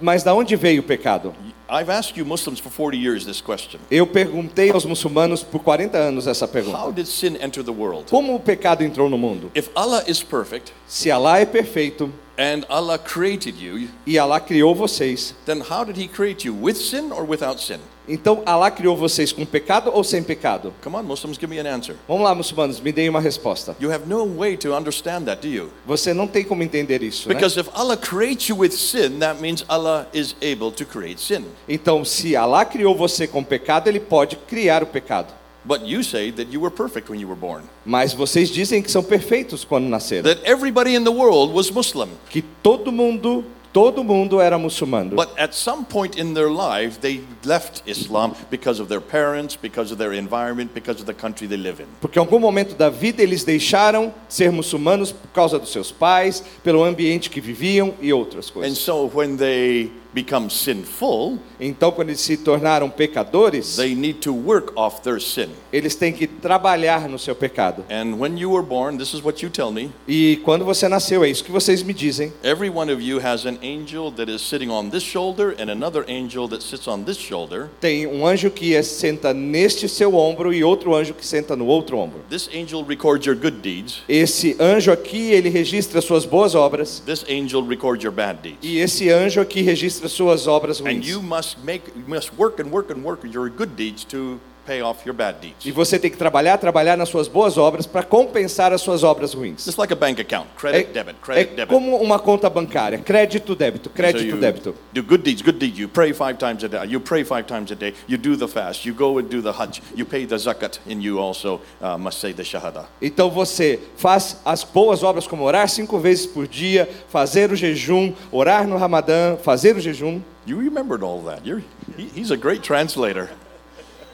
[0.01, 1.35] Mas da onde veio o pecado?
[1.69, 3.81] I've asked you Muslims for 40 years this question.
[3.91, 6.79] Eu perguntei aos muçulmanos por 40 anos essa pergunta.
[6.79, 8.09] How did sin enter the world?
[8.09, 9.51] Como o pecado entrou no mundo?
[9.55, 14.75] If Allah is perfect Se Allah é perfeito and Allah created you, e Allah criou
[14.75, 16.55] vocês, then how did He create you?
[16.55, 17.81] With sin or without sin?
[18.09, 20.73] Então Allah criou vocês com pecado ou sem pecado?
[20.83, 21.97] Come on, Muslims, give me an answer.
[22.07, 23.77] Vamos lá, muçulmanos, me deem uma resposta.
[23.81, 25.71] You have no way to understand that, do you?
[25.87, 27.35] Você não tem como entender isso, né?
[27.35, 31.45] Because if Allah creates you with sin, that means Allah is able to create sin.
[31.69, 35.39] Então, se Allah criou você com pecado, ele pode criar o pecado.
[35.65, 37.65] But you say that you were perfect when you were born.
[37.85, 40.23] Mas vocês dizem que são perfeitos quando nasceram.
[40.23, 42.09] That everybody in the world was Muslim.
[42.31, 45.15] Que todo mundo, todo mundo era muçulmano.
[45.17, 49.93] But at some point in their life, they left Islam because of their parents, because
[49.93, 51.87] of their environment, because of the country they live in.
[52.01, 56.43] Porque em algum momento da vida eles deixaram ser muçulmanos por causa dos seus pais,
[56.63, 58.79] pelo ambiente que viviam e outras And coisas.
[58.79, 59.91] so when they
[60.23, 65.49] become sinful, Então, quando eles se tornaram pecadores, they need to work off their sin.
[65.73, 67.85] eles têm que trabalhar no seu pecado.
[67.91, 69.91] And when you were born, this is what you tell me.
[70.07, 72.33] E quando você nasceu, é isso que vocês me dizem.
[72.45, 76.05] Every one of you has an angel that is sitting on this shoulder and another
[76.09, 77.69] angel that sits on this shoulder.
[77.81, 81.67] Tem um anjo que é- senta neste seu ombro e outro anjo que senta no
[81.67, 82.21] outro ombro.
[82.31, 84.03] This angel records your good deeds.
[84.09, 87.03] Esse anjo aqui, ele registra suas boas obras.
[87.05, 88.59] This angel records your bad deeds.
[88.63, 92.71] E esse anjo aqui registra suas obras And you must make you must work and
[92.71, 95.65] work and work your good deeds to pay off your bad deeds.
[95.65, 99.33] E você tem que trabalhar, trabalhar nas suas boas obras para compensar as suas obras
[99.33, 99.65] ruins.
[99.65, 101.69] Just like a bank account, É, credit, debit, é credit, debit.
[101.73, 104.75] como uma conta bancária, crédito, débito, So crédito, you débito.
[104.93, 105.79] do good deeds, good deeds.
[105.79, 106.81] You pray five times a day.
[106.87, 107.95] You pray five times a day.
[108.07, 108.87] You do the fast.
[108.87, 109.81] You go and do the hajj.
[109.97, 112.85] You pay the zakat, and you also uh, must say the shahada.
[113.01, 118.13] Então você faz as boas obras como orar cinco vezes por dia, fazer o jejum,
[118.31, 120.21] orar no Ramadã, fazer o jejum.
[120.47, 121.47] You remembered all that.
[121.47, 121.63] You're,
[121.97, 123.29] he, he's a great translator.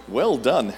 [0.09, 0.73] Well done.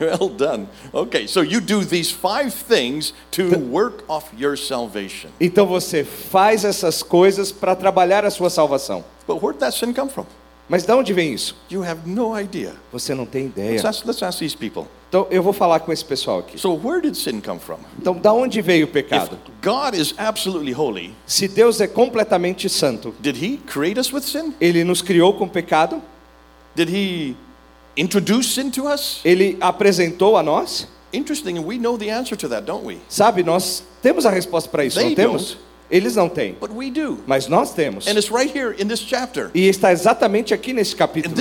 [0.00, 0.68] Well done.
[0.94, 5.28] Okay, so you do these five things to work off your salvation.
[5.40, 9.04] Então você faz essas coisas para trabalhar a sua salvação.
[9.26, 10.24] But where'd that sin come from?
[10.68, 11.56] Mas de onde vem isso?
[11.70, 12.74] You have no idea.
[12.92, 13.88] Você não tem Let's ideia.
[13.88, 14.86] ask, let's ask these people.
[15.08, 16.58] Então eu vou falar com esse pessoal aqui.
[16.60, 17.78] So, where did sin come from?
[17.98, 19.38] Então, da onde veio o If pecado?
[19.62, 24.54] God is absolutely holy, Se Deus é completamente santo, did He create us with sin?
[24.60, 26.00] ele nos criou com pecado?
[26.76, 27.34] Did He
[27.98, 29.20] introduce sin to us?
[29.24, 30.86] Ele apresentou a nós?
[31.12, 32.98] Interesting, we know the answer to that, don't we?
[33.08, 35.56] Sabe, nós temos a resposta para isso, They não temos?
[35.90, 37.18] Eles não têm, But we do.
[37.26, 38.06] mas nós temos.
[38.06, 38.52] Right.
[39.54, 41.34] E está exatamente aqui nesse capítulo.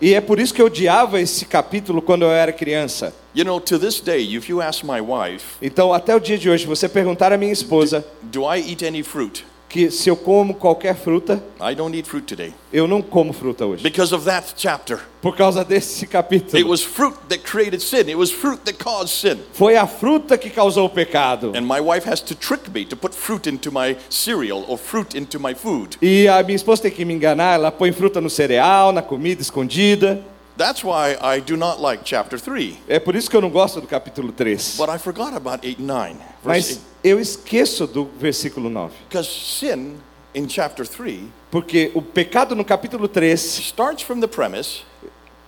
[0.00, 3.14] E é por isso que eu odiava esse capítulo quando eu era criança.
[3.34, 6.50] You know, to this day, if you ask my wife, Então, até o dia de
[6.50, 9.44] hoje, você perguntar à minha esposa do I eat any fruit?
[9.74, 12.54] Que se eu como qualquer fruta, I don't eat fruit today.
[12.72, 13.82] eu não como fruta hoje.
[13.82, 15.00] Because of that chapter.
[15.20, 16.68] Por causa desse It capítulo.
[16.68, 18.08] was fruit that created sin.
[18.08, 19.38] It was fruit that caused sin.
[19.52, 21.52] Foi a fruta que causou o pecado.
[21.56, 25.16] And my wife has to trick me to put fruit into my cereal or fruit
[25.16, 25.96] into my food.
[26.00, 29.42] E a minha esposa tem que me enganar, ela põe fruta no cereal, na comida
[29.42, 30.22] escondida.
[30.56, 32.76] That's why I do not like chapter 3.
[32.88, 34.76] É por isso que eu não gosto do capítulo 3.
[34.76, 36.14] But I forgot about 8 and 9.
[36.14, 38.94] Verse Mas eu esqueço do versículo 9.
[39.08, 39.96] Because sin
[40.34, 44.82] in chapter 3 Porque o pecado no capítulo 3 starts from the premise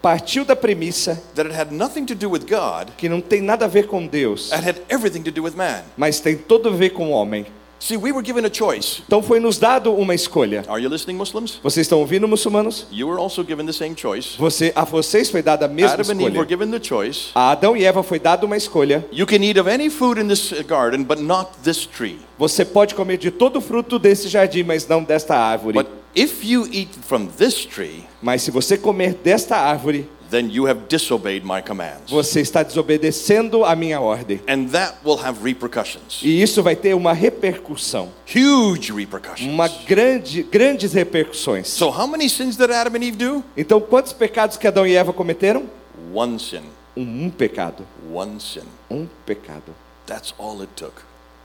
[0.02, 3.64] partiu da premissa that it had nothing to do with God, que não tem nada
[3.64, 5.82] a ver com Deus, it had everything to do with man.
[5.96, 7.46] mas tem todo a ver com o homem.
[7.78, 9.02] See, we were given a choice.
[9.06, 10.64] Então foi nos dado uma escolha.
[10.66, 11.60] Are you listening, Muslims?
[11.62, 12.86] Vocês estão ouvindo, muçulmanos?
[12.90, 14.36] You were also given the same choice.
[14.38, 16.48] Você, a vocês foi dada a mesma Adam and Eve were escolha.
[16.48, 17.30] given the choice.
[17.34, 19.06] A Adão e Eva foi dada uma escolha.
[19.12, 22.18] You can eat of any food in this garden, but not this tree.
[22.38, 25.74] Você pode comer de todo o fruto desse jardim, mas não desta árvore.
[25.78, 30.66] But if you eat from this tree, Mas se você comer desta árvore, then you
[30.66, 32.10] have disobeyed my commands.
[32.10, 34.40] você está desobedecendo a minha ordem.
[34.48, 36.20] And that will have repercussions.
[36.22, 39.50] E isso vai ter uma repercussão, Huge repercussions.
[39.52, 41.68] uma grande, grandes repercussões.
[41.68, 43.44] So, how many sins did Adam and Eve do?
[43.56, 45.64] Então, quantos pecados que Adão e Eva cometeram?
[46.12, 46.62] One sin.
[46.96, 48.62] Um, um pecado, One sin.
[48.90, 49.74] um pecado.
[50.06, 50.94] That's all it took.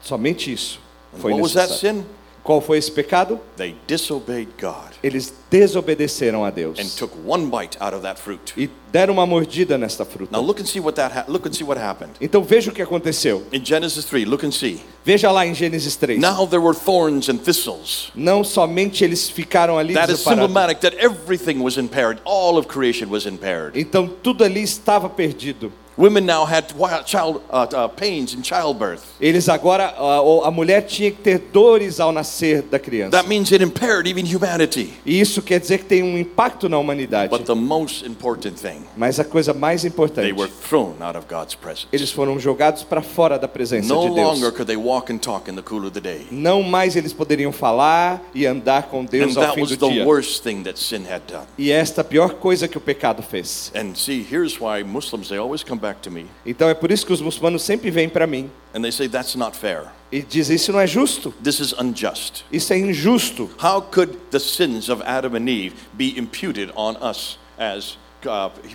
[0.01, 0.79] Somente isso
[1.13, 2.01] And foi what was that necessário.
[2.01, 2.05] sin?
[2.43, 3.39] Qual foi esse pecado?
[3.55, 8.53] They disobeyed God Eles desobedeceram a and Deus took one bite out of that fruit.
[8.57, 10.35] e deram uma mordida nesta fruta.
[10.35, 12.11] Now look and see what that ha- look and see what happened.
[12.19, 13.43] Então veja o que aconteceu.
[13.51, 14.81] In Genesis 3, look and see.
[15.05, 16.17] Veja lá em Gênesis 3.
[16.19, 18.11] Now there were thorns and thistles.
[18.15, 20.47] Não somente eles ficaram ali That is desamparados.
[20.47, 22.19] symptomatic that everything was impaired.
[22.25, 23.79] All of creation was impaired.
[23.79, 25.71] Então tudo ali estava perdido.
[25.97, 26.65] Women now had
[27.05, 29.03] child uh, uh, pains in childbirth.
[29.19, 33.11] Eles agora, a, a mulher tinha que ter dores ao nascer da criança.
[33.11, 34.93] That means it impaired even humanity.
[35.05, 37.29] E isso quer dizer que tem um impacto na humanidade.
[37.29, 41.25] But the most important thing, Mas a coisa mais they importante, were thrown out of
[41.27, 41.87] God's presence.
[41.91, 44.27] eles foram jogados para fora da presença No de Deus.
[44.39, 46.25] longer could they walk and talk in the cool of the day.
[46.31, 49.87] Não mais eles poderiam falar e andar com And Deus ao that fim was do
[49.87, 50.05] the dia.
[50.05, 51.45] worst thing that sin had done.
[51.57, 53.71] E esta é a pior coisa que o pecado fez.
[53.75, 57.05] And see, here's why Muslims, they always come back to me Então é por isso
[57.05, 59.85] que os muçulmanos sempre vêm para mim and they say, that's not fair.
[60.11, 62.45] e dizem isso não é justo, This is unjust.
[62.51, 63.49] isso é injusto.
[63.61, 67.97] How could the sins of Adam and Eve be imputed on us as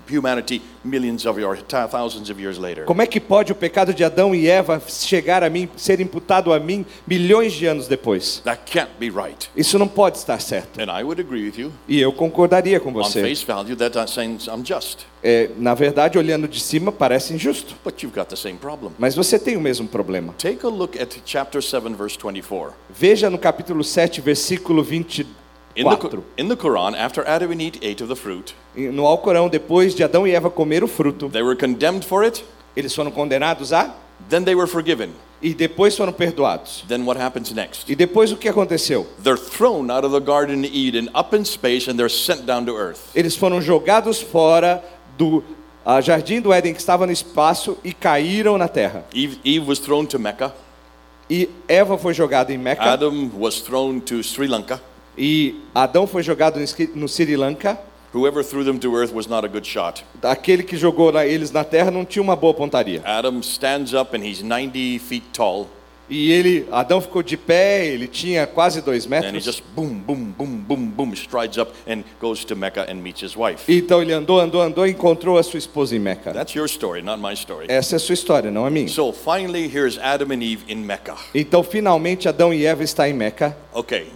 [0.08, 2.84] humanity millions of years, thousands of years later?
[2.84, 6.52] Como é que pode o pecado de Adão e Eva chegar a mim, ser imputado
[6.52, 8.40] a mim milhões de anos depois?
[8.44, 9.50] That can't be right.
[9.56, 10.80] Isso não pode estar certo.
[10.80, 13.22] And I would agree with you E eu concordaria com on você.
[13.22, 15.06] face value that that seems unjust.
[15.22, 17.74] É, na verdade, olhando de cima, parece injusto.
[17.84, 18.92] But you've got the same problem.
[18.98, 20.34] Mas você tem o mesmo problema.
[20.38, 22.72] Take a look at chapter 7, verse 24.
[22.88, 24.82] Veja no capítulo 7, versículo
[25.76, 26.22] In the, 24.
[26.38, 30.02] in the Quran, after Adam and Eve ate of the fruit, No Alcorão, depois de
[30.02, 32.42] Adão e Eva comer o fruto, they were condemned for it,
[32.74, 33.94] eles foram condenados a
[34.30, 35.10] then they were forgiven.
[35.42, 36.82] e depois foram perdoados.
[36.88, 37.90] Then what happens next?
[37.90, 39.06] E depois o que aconteceu?
[39.22, 42.64] They're thrown out of the Garden of Eden up in space and they're sent down
[42.64, 43.10] to earth.
[43.14, 44.82] Eles foram jogados fora
[45.18, 45.44] do
[45.84, 49.04] ah, jardim do Éden que estava no espaço e caíram na terra.
[49.14, 50.54] Eve, Eve was thrown to Mecca.
[51.28, 54.80] E Eva foi jogada em Meca Adam was thrown to Sri Lanka.
[55.16, 56.58] E Adão foi jogado
[56.94, 57.78] no Sri- Lanka.
[58.14, 60.04] Whoever threw them to earth was not a good shot.
[60.22, 63.02] Aquele que jogou eles na terra não tinha uma boa pontaria.
[63.04, 65.66] Adam stands up and he's 90 feet tall
[66.08, 69.44] E ele, Adão ficou de pé, ele tinha quase dois and he metros.
[69.44, 73.34] just boom, boom, boom, boom, boom strides up and goes to Mecca and meets his
[73.36, 73.64] wife.
[73.68, 76.32] Então ele andou, andou, andou e encontrou a sua esposa em Meca.
[76.32, 77.66] That's your story, not my story.
[77.68, 78.86] Essa é a sua história, não a minha.
[78.88, 81.16] So finally, here's Adam and Eve in Mecca.
[81.34, 83.56] Então finalmente Adão e Eva estão em Meca.
[83.74, 84.06] Okay,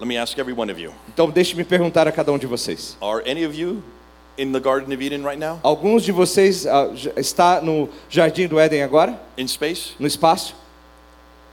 [0.00, 0.92] let me ask every one of you.
[1.12, 2.96] Então deixe-me perguntar a cada um de vocês.
[3.00, 3.82] Are any of you
[4.38, 5.60] in the Garden of Eden right now?
[5.62, 6.62] Alguns de vocês
[6.94, 9.90] já- está no jardim do Éden agora, In space?
[9.98, 10.54] no espaço?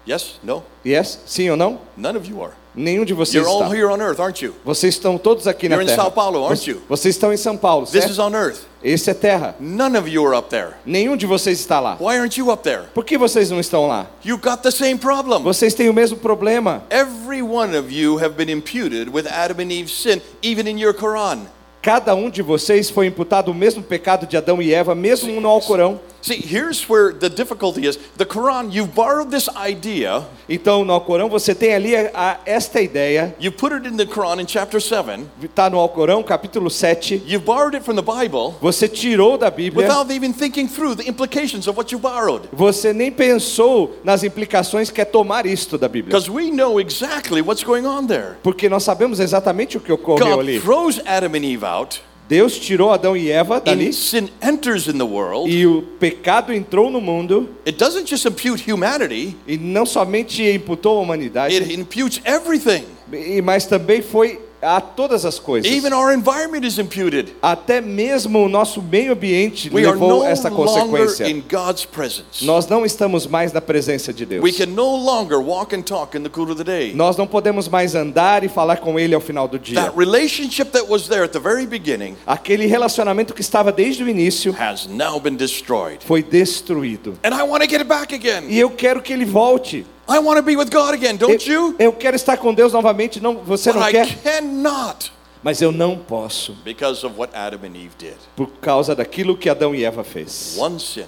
[0.07, 0.39] Yes?
[0.41, 0.63] No?
[0.85, 1.19] Yes?
[1.25, 1.79] Sim ou não?
[1.97, 2.53] None of you are.
[2.73, 3.75] Nenhum de vocês You're all está.
[3.75, 4.53] here on earth, aren't you?
[4.63, 6.03] Vocês estão todos aqui na You're in terra.
[6.03, 6.81] São Paulo, aren't you?
[6.87, 8.21] Vocês estão em São Paulo, This is certo?
[8.21, 8.59] on earth.
[8.87, 9.53] Esse é terra.
[9.59, 10.69] None of you are up there.
[10.85, 11.97] Nenhum de vocês está lá.
[11.99, 12.83] Why aren't you up there?
[12.93, 14.07] Por que vocês não estão lá?
[14.23, 15.43] You've got the same problem.
[15.43, 16.83] Vocês têm o mesmo problema.
[16.89, 20.93] Every one of you have been imputed with Adam and Eve's sin, even in your
[20.93, 21.39] Quran.
[21.81, 25.49] Cada um de vocês foi imputado o mesmo pecado de Adão e Eva, mesmo no
[25.49, 25.99] Alcorão.
[26.27, 27.97] See, here's where the difficulty is.
[28.17, 33.33] The Quran, you've borrowed this idea, Então, no Alcorão você tem ali a, esta ideia,
[33.39, 37.23] you put it in the Quran in chapter 7, está no Alcorão, capítulo 7.
[37.25, 41.07] you've borrowed it from the Bible Você tirou da Bíblia, without even thinking through the
[41.07, 42.49] implications of what you borrowed.
[42.51, 46.13] você nem pensou nas implicações que é tomar isto da Bíblia.
[46.13, 48.35] Because we know exactly what's going on there.
[48.43, 50.59] Porque nós sabemos exatamente o que ocorreu God ali.
[50.59, 55.03] throws Adam and Eve out, Deus tirou Adão e Eva dali sin enters in the
[55.03, 55.49] world.
[55.49, 60.97] e o pecado entrou no mundo It doesn't just impute humanity, e não somente imputou
[60.97, 62.83] a humanidade, it imputes everything.
[63.13, 65.71] e- mas também foi a todas as coisas.
[65.71, 67.33] Even our environment is imputed.
[67.41, 71.29] Até mesmo o nosso meio ambiente We are levou no essa longer consequência.
[71.29, 72.43] in God's presence.
[72.43, 74.43] Nós não estamos mais na presença de Deus.
[74.43, 76.93] We can no longer walk and talk in the cool of the day.
[76.95, 79.79] Nós não podemos mais andar e falar com Ele ao final do dia.
[79.81, 84.09] That relationship that was there at the very beginning Aquele relacionamento que estava desde o
[84.09, 85.99] início has now been destroyed.
[86.05, 87.17] foi destruído.
[87.23, 88.45] And I want to get it back again.
[88.49, 89.85] E eu quero que Ele volte.
[90.09, 91.75] I want to be with God again, don't Eu, you?
[91.79, 93.19] eu quero estar com Deus novamente.
[93.19, 94.17] Não, você But não I quer?
[94.23, 95.11] cannot
[95.43, 98.15] Mas eu não posso because of what Adam and Eve did.
[98.35, 100.55] por causa daquilo que Adão e Eva fez.
[100.57, 101.05] One sin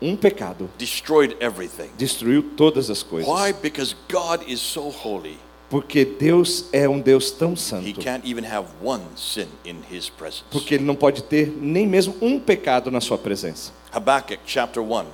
[0.00, 1.88] Um pecado destroyed everything.
[1.96, 3.28] destruiu todas as coisas.
[3.28, 3.52] Why?
[3.52, 5.38] Because God is so holy.
[5.70, 8.00] Porque Deus é um Deus tão He santo.
[8.00, 10.44] can't even have one sin in his presence.
[10.50, 13.72] Porque Ele não pode ter nem mesmo um pecado na sua presença.
[13.92, 15.04] Habakkuk chapter 1,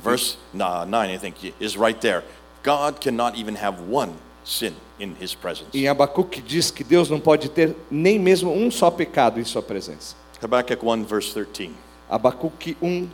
[0.00, 2.22] verse uh, 9, I think, is right there.
[2.62, 5.74] God cannot even have one sin in his presence.
[5.74, 9.62] Em Abacuque diz que Deus não pode ter nem mesmo um só pecado em sua
[9.62, 10.16] presença.
[10.42, 11.74] Habakkuk 1, verse 13.
[12.08, 13.08] Abacuque 1,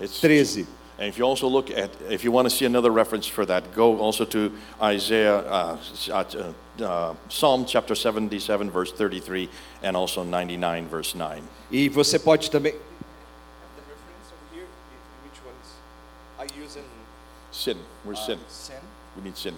[0.00, 0.66] It's 13.
[0.98, 3.72] And if you also look at, if you want to see another reference for that,
[3.74, 5.78] go also to Isaiah, uh,
[6.10, 6.52] uh,
[6.82, 9.48] uh, Psalm chapter 77, verse 33,
[9.82, 11.42] and also 99, verse 9.
[11.70, 12.74] E você pode também.
[18.04, 18.38] We're sin.
[19.16, 19.54] We need sin.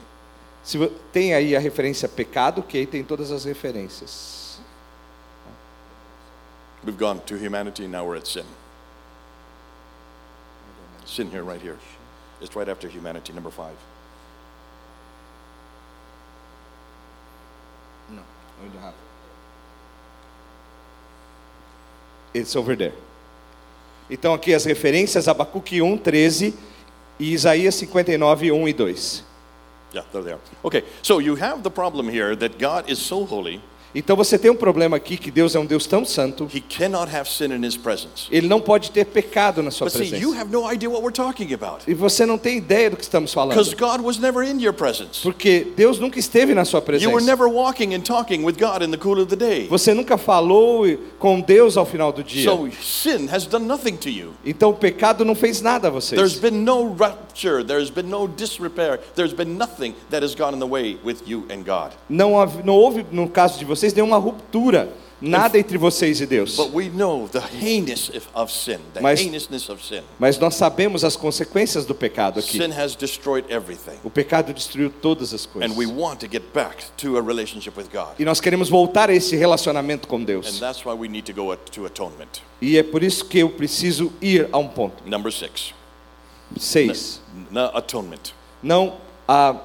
[0.63, 0.79] Se
[1.13, 4.59] tem aí a referência pecado, que aí tem todas as referências.
[6.85, 8.45] We've gone to humanity, now we're at sin.
[11.07, 11.79] Sin here, right here.
[12.41, 13.77] It's right after humanity, number five.
[18.11, 18.23] Não,
[22.35, 22.95] It's over there.
[24.11, 26.55] Então aqui as referências Abacuque 1, 13
[27.19, 29.23] e Isaías 59, 1 e 2.
[29.93, 30.41] Yeah, there they are.
[30.65, 33.61] Okay, so you have the problem here that God is so holy,
[33.95, 37.15] Então você tem um problema aqui que Deus é um Deus tão santo, he cannot
[37.15, 38.27] have sin in his presence.
[38.31, 40.41] ele não pode ter pecado na sua But see, you presença.
[40.41, 41.83] have no idea what we're talking about.
[41.87, 43.99] E você não tem ideia do que estamos Because falando.
[43.99, 45.21] God was never in your presence.
[45.23, 47.27] Porque Deus nunca esteve na sua You were presença.
[47.27, 49.69] never walking and talking with God in the cool of the day.
[49.69, 50.85] Você nunca falou
[51.19, 52.45] com Deus ao final do dia.
[52.51, 54.33] So sin has done nothing to you.
[54.45, 56.41] Então o pecado não fez nada a There's vocês.
[56.41, 60.67] been no rupture, there's been no disrepair, there's been nothing that has gone in the
[60.67, 61.93] way with you and God.
[62.09, 62.33] Não,
[62.65, 64.89] não houve, no caso de vocês, nenhuma ruptura.
[65.21, 66.59] Nada entre vocês e Deus.
[69.01, 69.21] Mas-.
[70.19, 72.59] Mas nós sabemos as consequências do pecado aqui.
[74.03, 75.71] O pecado destruiu todas as coisas.
[78.19, 80.61] E nós queremos voltar a esse relacionamento com Deus.
[82.61, 85.09] E é por isso que eu preciso ir a um ponto.
[85.09, 85.73] Number six.
[86.59, 87.23] Seis.
[87.51, 88.33] No, atonement.
[88.63, 89.57] Não A-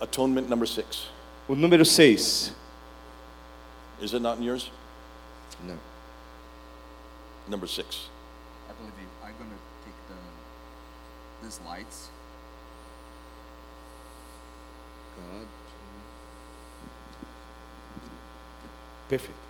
[0.00, 1.06] Atonement number six.
[1.48, 2.52] O número seis.
[4.00, 4.70] Is it not in yours?
[5.64, 5.78] Não.
[7.48, 8.08] Number six.
[8.68, 9.08] I believe you.
[9.22, 12.10] I'm gonna take the, the slides.
[15.16, 15.46] God.
[19.08, 19.41] Perfeito.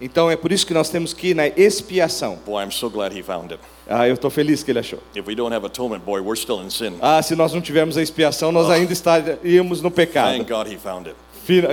[0.00, 2.38] Então é por isso que nós temos que ir na expiação.
[2.44, 3.62] Boy, I'm so glad he found it.
[3.88, 4.98] Ah, eu estou feliz que ele achou.
[5.14, 6.96] If we don't have atonement, boy, we're still in sin.
[7.00, 10.36] Ah, se nós não tivermos a expiação, nós ainda estaríamos no pecado.
[10.36, 11.16] Thank God he found it.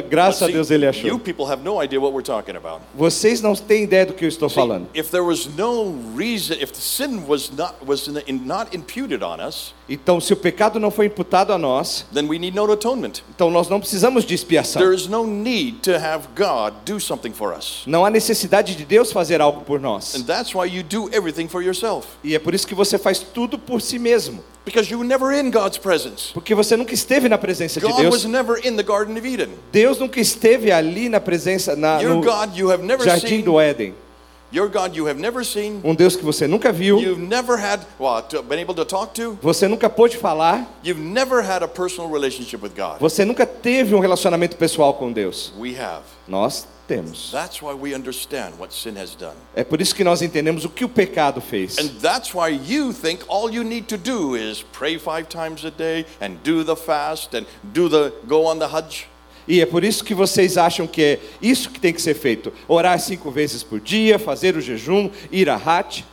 [0.10, 1.20] Graças But a see, Deus ele you achou.
[1.20, 2.82] people have no idea what we're talking about.
[2.96, 4.88] Vocês não têm ideia do que eu estou See, falando.
[4.94, 9.38] if there was no reason, if the sin was not was in- not imputed on
[9.46, 13.22] us, Então, se o pecado não foi imputado a nós, then we need no atonement.
[13.36, 14.82] então nós não precisamos de expiação.
[14.82, 17.84] There is no need to have God do something for us.
[17.86, 20.16] Não há necessidade de Deus fazer algo por nós.
[20.16, 22.08] And that's why you do everything for yourself.
[22.24, 24.44] E é por isso que você faz tudo por si mesmo.
[24.65, 26.32] Because you were never in God's presence.
[26.34, 28.26] Porque você nunca esteve na presença de God was Deus.
[28.26, 29.49] never in the Garden of Eden.
[29.71, 33.41] Deus nunca esteve ali na presença na, Your no God, you have never jardim seen.
[33.41, 33.93] do Éden.
[34.54, 37.80] Your God you have never seen, um Deus que você nunca viu, you've never had,
[37.99, 41.67] well, to, been able to talk to, você nunca pôde falar, you've never had a
[41.67, 42.99] personal relationship with God.
[42.99, 45.52] você nunca teve um relacionamento pessoal com Deus.
[45.58, 46.04] We have.
[46.28, 47.32] Nós temos.
[47.32, 49.36] That's why we understand what sin has done.
[49.56, 51.78] É por isso que nós entendemos o que o pecado fez.
[51.78, 55.72] And that's why you think all you need to do is pray five times a
[55.72, 59.08] day and do the fast and do the go on the Hajj.
[59.48, 62.54] E é por isso que vocês acham que é isso que tem que ser feito:
[62.67, 66.04] orar cinco vezes por dia, fazer o jejum, ir a Hat.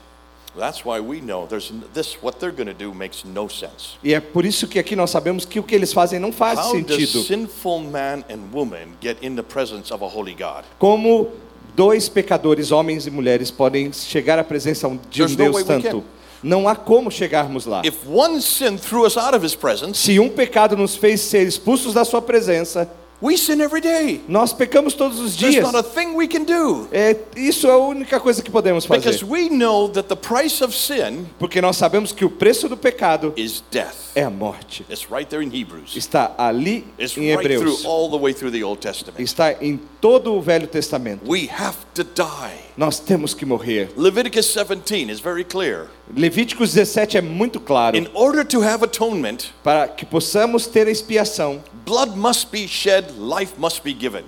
[0.57, 3.97] That's why we know there's this what they're going to do makes no sense.
[4.03, 6.59] E é por isso que aqui nós sabemos que o que eles fazem não faz
[6.59, 7.23] How does sentido.
[7.23, 10.65] sinful man and woman get in the presence of a holy God?
[10.79, 11.29] Como
[11.77, 16.05] dois pecadores, homens e mulheres, podem chegar à presença de um There's Deus tanto?
[16.43, 17.83] Não há como chegarmos lá.
[17.85, 21.47] If one sin threw us out of his presence, Se um pecado nos fez ser
[21.47, 22.91] expulsos da sua presença,
[23.23, 24.21] we sin every day.
[24.29, 25.65] nós pecamos todos os There's dias.
[25.73, 26.89] not a thing we can do.
[26.93, 29.25] É, isso é a única coisa que podemos Because fazer.
[29.31, 33.33] we know that the price of sin Porque nós sabemos que o preço do pecado
[33.37, 33.95] is death.
[34.15, 34.85] é a morte.
[34.91, 35.95] It's right there in Hebrews.
[35.97, 37.85] Está ali It's em right through Hebreus.
[37.85, 39.21] all the way through the Old Testament.
[39.21, 41.23] Está em todo o Velho Testamento.
[41.31, 42.59] We have to die.
[42.77, 43.91] Nós temos que morrer.
[43.97, 45.89] Leviticus 17 is very clear.
[46.17, 47.97] Levíticos 17 é muito claro.
[47.97, 53.53] In order to have atonement, Para que possamos ter expiação, blood must be shed, life
[53.59, 54.25] must be given.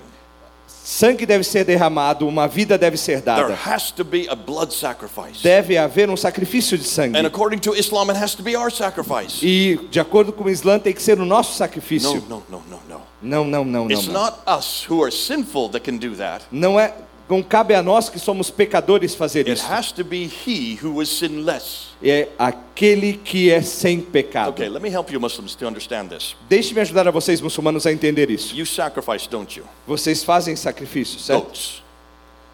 [0.84, 3.58] sangue deve ser derramado, uma vida deve ser There dada.
[3.66, 5.40] has to be a blood sacrifice.
[5.42, 7.16] Deve haver um sacrifício de sangue.
[7.16, 9.44] And according to Islam, it has to be our sacrifice.
[9.46, 12.14] E de acordo com o Islã tem que ser o nosso No, sacrifício.
[12.28, 13.00] no, no, no, no.
[13.22, 13.90] Não, não, não, não.
[13.90, 16.44] It's Não, not us who are sinful that can do that.
[16.50, 16.92] não é
[17.28, 19.66] não cabe a nós que somos pecadores fazer It isso.
[19.72, 21.92] has to be He who sinless.
[22.02, 24.50] É aquele que é sem pecado.
[24.50, 26.34] Okay, let me help you Muslims to understand this.
[26.48, 28.54] Deixe-me ajudar a vocês muçulmanos a entender isso.
[28.54, 29.64] You sacrifice, don't you?
[29.86, 31.44] Vocês fazem sacrifício, certo?
[31.44, 31.81] Goats.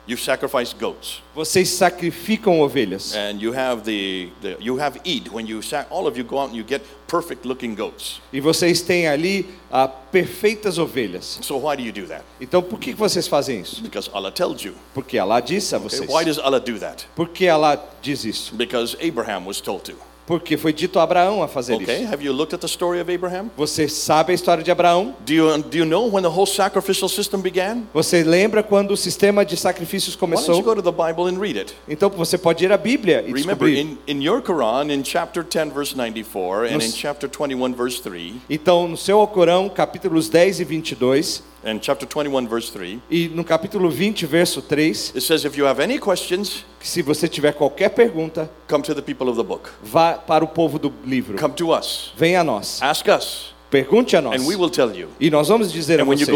[0.09, 1.23] You sacrifice goats.
[1.35, 3.15] Vocês sacrificam ovelhas.
[3.15, 6.49] And you have the, the you have Eid when you all of you go out
[6.49, 8.19] and you get perfect looking goats.
[8.33, 11.39] E vocês têm ali ah, perfeitas ovelhas.
[11.43, 12.25] So why do you do that?
[12.41, 13.83] Então por que vocês fazem isso?
[13.83, 14.73] Because Allah tells you.
[14.95, 16.09] Porque Allah disse a vocês.
[16.09, 17.07] Why does Allah do that?
[17.15, 18.55] Por que Allah diz isso?
[18.57, 20.08] Because Abraham was told to.
[20.29, 22.13] Porque foi dito a Abraão a fazer Okay, isso.
[22.13, 23.51] have you looked at the story of Abraham?
[23.57, 25.17] Você sabe a história de Abraão?
[25.27, 27.85] Do you, do you know when the whole sacrificial system began?
[27.95, 30.63] Você lembra quando o sistema de sacrifícios Why don't you começou?
[30.63, 31.75] go to the Bible and read it?
[31.89, 33.81] Então você pode ir à Bíblia e Remember, descobrir.
[33.81, 38.35] in, in your Quran, in chapter 10, verse 94, and in chapter 21, verse 3,
[38.51, 43.45] Então, no seu Alcorão, capítulos 10 e 22, and chapter 21, verse 3, e no
[43.45, 47.53] capítulo 20, verso 3, it says, If you have any questions, que se você tiver
[47.53, 49.71] qualquer pergunta, come to the people of the book.
[49.83, 51.37] vá para o povo do livro.
[51.39, 52.13] Come to us.
[52.17, 52.81] Venha a nós.
[52.83, 54.43] Ask us, Pergunte a nós.
[55.21, 56.29] E nós vamos dizer a And vocês.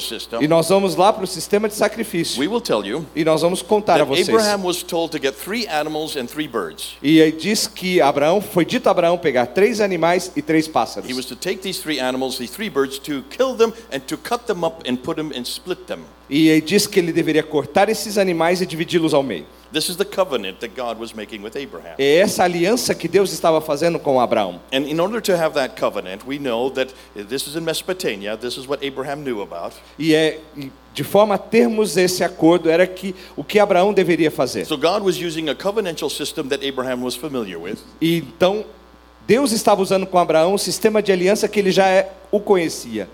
[0.00, 2.40] system, E nós vamos lá para o sistema de sacrifício.
[2.42, 4.28] you E nós vamos contar a vocês.
[7.02, 11.08] E aí diz que Abraão, foi dito a Abraão pegar três animais e três pássaros.
[11.08, 14.16] He was to take these three animals, these three birds, to kill them and to
[14.16, 16.00] cut them up and put them and split them.
[16.30, 19.46] E aí diz que ele deveria cortar esses animais e dividi-los ao meio.
[19.70, 21.94] This is the covenant that God was making with Abraham.
[21.98, 24.60] É essa aliança que Deus estava fazendo com Abraão.
[24.72, 28.36] And in order to have that covenant, we know that this is in Mesopotamia.
[28.36, 29.76] This is what Abraham knew about.
[29.98, 30.40] E é
[30.94, 34.64] de forma a termos esse acordo era que o que Abraão deveria fazer.
[34.64, 37.78] So God was using a covenantal system that Abraham was familiar with.
[38.00, 38.64] E então
[39.28, 43.06] Deus estava usando com Abraão um sistema de aliança que ele já é- o conhecia.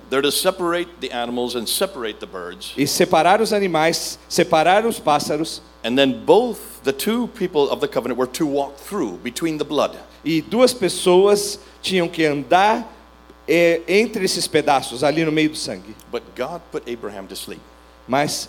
[2.77, 7.89] E separar os animais, separar os pássaros, And then both the two people of the
[7.89, 9.97] covenant were to walk through between the blood.
[10.25, 12.91] e duas pessoas tinham que andar
[13.47, 15.95] eh, entre esses pedaços ali no meio do sangue.
[16.13, 17.61] But God put Abraham to sleep.
[18.09, 18.49] Mas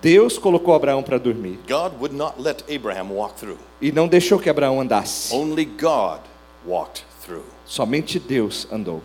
[0.00, 3.58] Deus colocou Abraão para dormir God would not let Abraham walk through.
[3.82, 5.32] e não deixou que Abraão andasse.
[5.34, 6.18] Only God
[6.66, 7.44] walked through.
[7.64, 9.02] Somente Deus andou.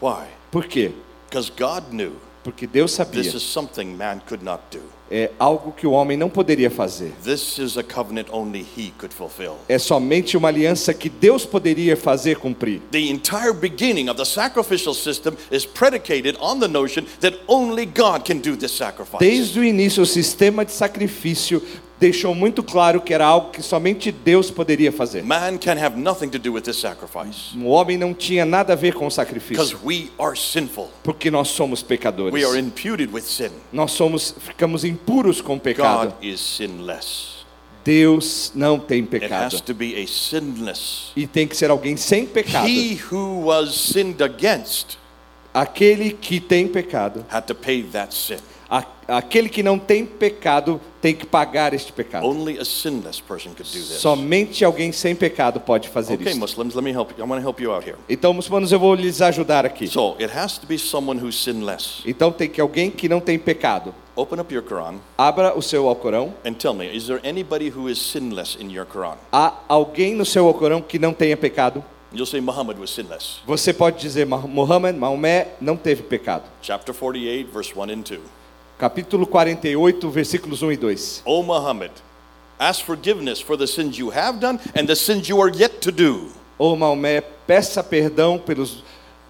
[0.00, 0.26] Why?
[0.50, 0.92] Por quê?
[1.28, 2.12] Because God knew
[2.44, 3.22] Porque Deus sabia.
[3.22, 4.82] this is something man could not do.
[5.10, 7.12] É algo que o homem não poderia fazer.
[7.22, 9.56] This is a covenant only he could fulfill.
[9.68, 12.80] É somente uma aliança que Deus poderia fazer cumprir.
[12.90, 18.24] The entire beginning of the sacrificial system is predicated on the notion that only God
[18.26, 19.18] can do this sacrifice.
[19.18, 21.62] Desde o início, o sistema de sacrifício
[21.98, 25.22] deixou muito claro que era algo que somente Deus poderia fazer.
[25.22, 28.76] Man can have nothing to do with this sacrifice O homem não tinha nada a
[28.76, 30.90] ver com o sacrifício, we are sinful.
[31.02, 32.34] porque nós somos pecadores.
[32.34, 33.50] We are imputed with sin.
[33.72, 36.14] Nós somos, ficamos impuros com o pecado.
[36.14, 37.34] God is sinless.
[37.84, 39.56] Deus não tem pecado.
[41.14, 42.66] E tem que ser alguém sem pecado.
[42.66, 44.96] He who was sinned against
[45.54, 48.38] Aquele que tem pecado, had to pay that sin.
[49.06, 52.26] Aquele que não tem pecado tem que pagar este pecado.
[52.26, 54.00] Only a sinless person could do this.
[54.00, 56.38] Somente alguém sem pecado pode fazer Okay, isso.
[56.40, 57.18] Muslims, let me help you.
[57.24, 57.98] I want to help you out here.
[58.08, 59.86] Então, muçulmanos, eu vou lhes ajudar aqui.
[59.86, 62.02] So it has to be someone who's sinless.
[62.06, 63.94] Então tem que alguém que não tem pecado.
[64.16, 66.32] Open up your Quran Abra o seu Alcorão.
[66.46, 69.16] and tell me, is there anybody who is sinless in your Quran?
[69.30, 71.84] Há alguém no seu Alcorão que não tenha pecado?
[72.12, 73.40] You'll say Muhammad was sinless.
[73.44, 76.44] Você pode dizer "Mah- Muhammad, Maomé não teve pecado.
[76.62, 78.20] Chapter 48, verse 1 and 2.
[78.78, 81.22] Capítulo 48, versículos 1 e 2.
[81.24, 81.92] O Muhammad,
[82.58, 85.92] ask forgiveness for the sins you have done and the sins you are yet to
[85.92, 86.28] do.
[86.58, 88.82] Ô Maomé, peça perdão pelos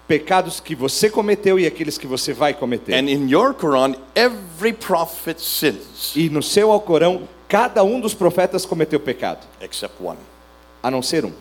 [0.07, 2.93] pecados que você cometeu e aqueles que você vai cometer.
[2.93, 8.65] And in your Quran, every prophet sins E no seu Alcorão, cada um dos profetas
[8.65, 10.19] cometeu pecado, except one.
[10.81, 11.31] a não ser um.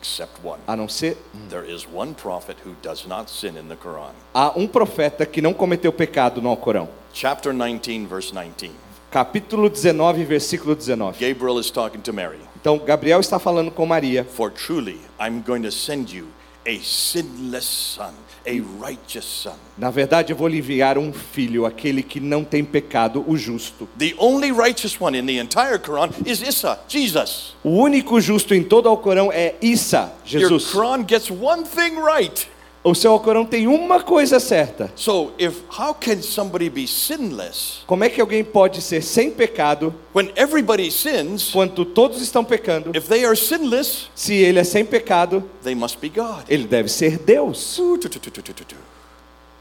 [0.00, 0.60] Except one.
[0.66, 1.16] A não ser
[1.50, 4.12] There is one prophet who does not sin in the Quran.
[4.32, 6.88] há um profeta que não cometeu pecado no Alcorão.
[7.12, 8.70] Chapter 19, verse 19.
[9.10, 11.18] Capítulo 19, versículo 19.
[11.18, 12.38] Gabriel is talking to Mary.
[12.60, 14.24] Então Gabriel está falando com Maria.
[14.24, 16.26] For truly, I'm going to send you
[16.66, 18.12] a sinless son.
[19.76, 23.88] Na verdade, eu vou lhe enviar um filho, aquele que não tem pecado, o justo.
[23.98, 27.54] The only righteous one in the entire Quran is Isa, Jesus.
[27.62, 30.72] O único justo em todo o Alcorão é Isa, Your Jesus.
[30.72, 32.48] Quran gets one thing right.
[32.84, 34.90] O seu Alcorão tem uma coisa certa.
[34.94, 39.92] So, if how can somebody be sinless Como é que alguém pode ser sem pecado
[40.14, 41.50] when everybody sins?
[41.50, 42.96] quando todos estão pecando?
[42.96, 46.44] If they are sinless, Se ele é sem pecado, they must be God.
[46.48, 47.78] ele deve ser Deus.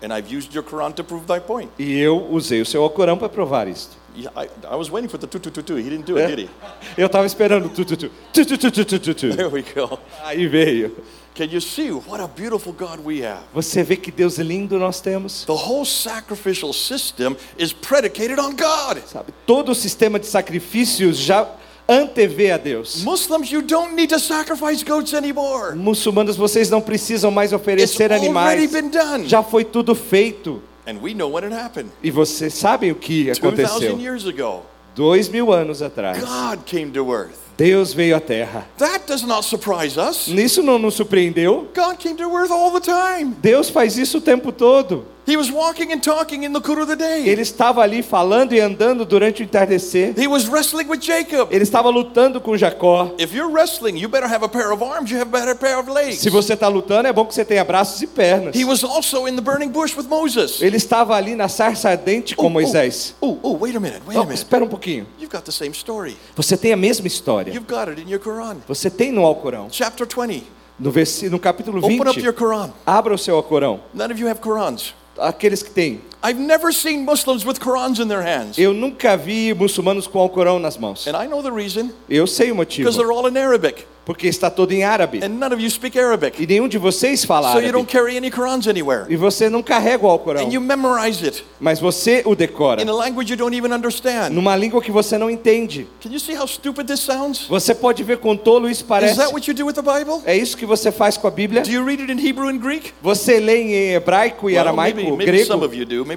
[0.02, 1.72] And I've used your Quran to prove thy point.
[1.80, 3.98] E eu usei o seu Alcorão para provar isto.
[4.16, 5.76] Yeah, I, I was waiting for the tu tu tu tu.
[5.78, 6.50] He didn't do it, did he?
[6.98, 9.36] Eu estava esperando tu, tu, tu, tu, tu, tu, tu, tu, tu.
[9.36, 9.98] There we go.
[10.24, 10.96] Aí veio.
[11.38, 13.42] Can you see what a beautiful God we have?
[13.54, 15.46] Você vê que Deus lindo nós temos.
[15.46, 19.04] The whole sacrificial system is predicated on God.
[19.06, 19.32] Sabe?
[19.46, 21.48] Todo o sistema de sacrifícios já
[21.88, 23.04] antevê a Deus.
[23.04, 25.76] Muslims, you don't need to sacrifice goats anymore.
[25.76, 28.72] Muçulmanos, vocês não precisam mais It's oferecer already animais.
[28.72, 29.28] been done.
[29.28, 30.62] Já foi tudo feito.
[30.88, 31.92] And we know when it happened.
[32.02, 34.00] E vocês sabem o que 2,000 aconteceu.
[34.00, 34.64] years ago,
[34.96, 36.18] Dois mil anos atrás.
[36.20, 37.47] God came to earth.
[37.58, 38.68] Deus veio à Terra.
[38.78, 40.28] That does not surprise us.
[40.28, 41.68] Nisso não nos surpreendeu?
[41.76, 43.34] God came to earth all the time.
[43.42, 45.06] Deus faz isso o tempo todo.
[45.30, 47.28] He was walking and talking in the cool of the day.
[47.28, 50.14] Ele estava ali falando e andando durante o entardecer.
[50.18, 51.50] He was wrestling with Jacob.
[51.52, 53.14] Ele estava lutando com Jacó.
[53.20, 55.78] If you're wrestling, you better have a pair of arms, you have a better pair
[55.80, 56.20] of legs.
[56.22, 58.56] Se você está lutando, é bom que você tenha braços e pernas.
[58.56, 60.62] He was also in the burning bush with Moses.
[60.62, 63.14] Ele estava ali na sarça ardente com Moisés.
[63.20, 64.38] Oh, oh, wait a minute, wait a Oh, minute.
[64.38, 65.06] espera um pouquinho.
[65.20, 66.16] You've got the same story.
[66.38, 67.47] Você tem a mesma história.
[67.54, 68.58] You've got it in your Quran.
[68.68, 69.68] Você tem no Alcorão.
[69.72, 70.44] Chapter 20.
[70.80, 70.92] No,
[71.32, 72.72] no capítulo Open up 20, your Quran.
[72.86, 73.80] abra o seu Alcorão.
[73.94, 74.94] None of you have Qurans.
[75.18, 76.02] Aqueles que têm.
[76.28, 78.58] I've never seen Muslims with Qurans in their hands.
[78.58, 81.08] Eu nunca vi muçulmanos com Alcorão nas mãos.
[81.08, 82.90] And I know the reason Eu sei o motivo.
[82.90, 83.86] because they're all in Arabic.
[84.06, 85.20] Porque está todo em árabe.
[85.22, 86.42] And none of you speak Arabic.
[86.42, 87.92] E nenhum de vocês fala So you don't árabe.
[87.92, 89.06] carry any Qurans anywhere.
[89.10, 90.48] E você não carrega o Alcorão.
[90.48, 92.82] And you memorize it Mas você o decora.
[92.82, 94.30] in a language you don't even understand.
[94.30, 95.86] Numa língua que você não entende.
[96.02, 97.48] Can you see how stupid this sounds?
[97.50, 99.18] Você pode ver com tolo isso Is parece.
[99.18, 100.22] that what you do with the Bible?
[100.26, 101.62] É isso que você faz com a Bíblia?
[101.64, 102.94] Do you read it in Hebrew and Greek?
[103.02, 105.66] Você lê em hebraico e Well, aramaico, maybe, maybe some grego?
[105.66, 106.06] of you do.
[106.06, 106.17] Maybe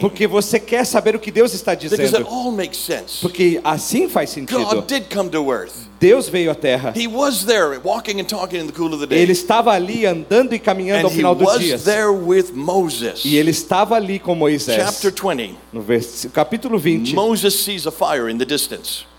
[0.00, 1.96] Porque você quer saber o que Deus está dizendo.
[3.20, 4.58] Porque assim faz sentido.
[6.00, 6.92] Deus veio à terra.
[9.20, 11.76] Ele estava ali andando e caminhando ao final do dia.
[13.24, 14.76] E ele estava ali com Moisés.
[15.72, 15.84] No
[16.32, 17.14] capítulo 20.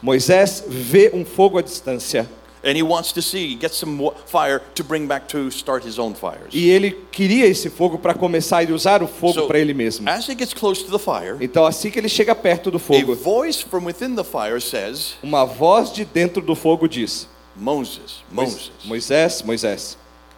[0.02, 2.28] Moisés vê um fogo à distância.
[2.64, 6.14] And he wants to see, get some fire to bring back to start his own
[6.14, 6.54] fires.
[6.54, 10.08] E ele queria esse fogo para começar a usar o fogo So, para ele mesmo.
[10.08, 12.80] as he gets close to the fire, Então, assim que ele chega perto do a
[12.80, 18.24] fogo, voice from within the fire says, uma voz de dentro do fogo diz: Moses,
[18.32, 19.98] Moses, Moisés, Moisés,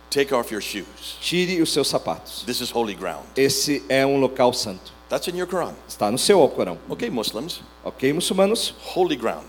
[0.10, 1.18] take off your shoes.
[1.20, 2.44] tire os seus sapatos.
[2.46, 3.26] This is holy ground.
[3.36, 4.94] Esse é um local santo.
[5.10, 5.74] That's in your Quran.
[5.88, 6.78] Está no seu Alcorão.
[6.90, 8.74] Okay, Muslims, Ok, muçulmanos?
[8.96, 9.46] holy ground.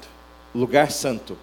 [0.53, 1.39] Lugar santo.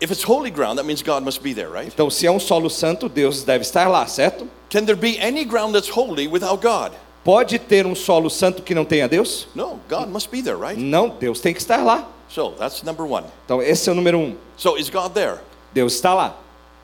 [0.00, 1.92] If it's holy ground, that means God must be there, right?
[1.92, 4.48] Então, se é um solo santo, Deus deve estar lá, certo?
[4.70, 6.92] Can there be any ground that's holy without God?
[7.24, 9.48] Pode ter um solo santo que não tenha Deus?
[9.54, 10.80] No, God must be there, right?
[10.80, 12.08] Não, Deus tem que estar lá.
[12.28, 13.26] So that's number one.
[13.44, 14.36] Então esse é o número um.
[14.56, 15.40] So is God there?
[15.74, 16.36] Deus está lá.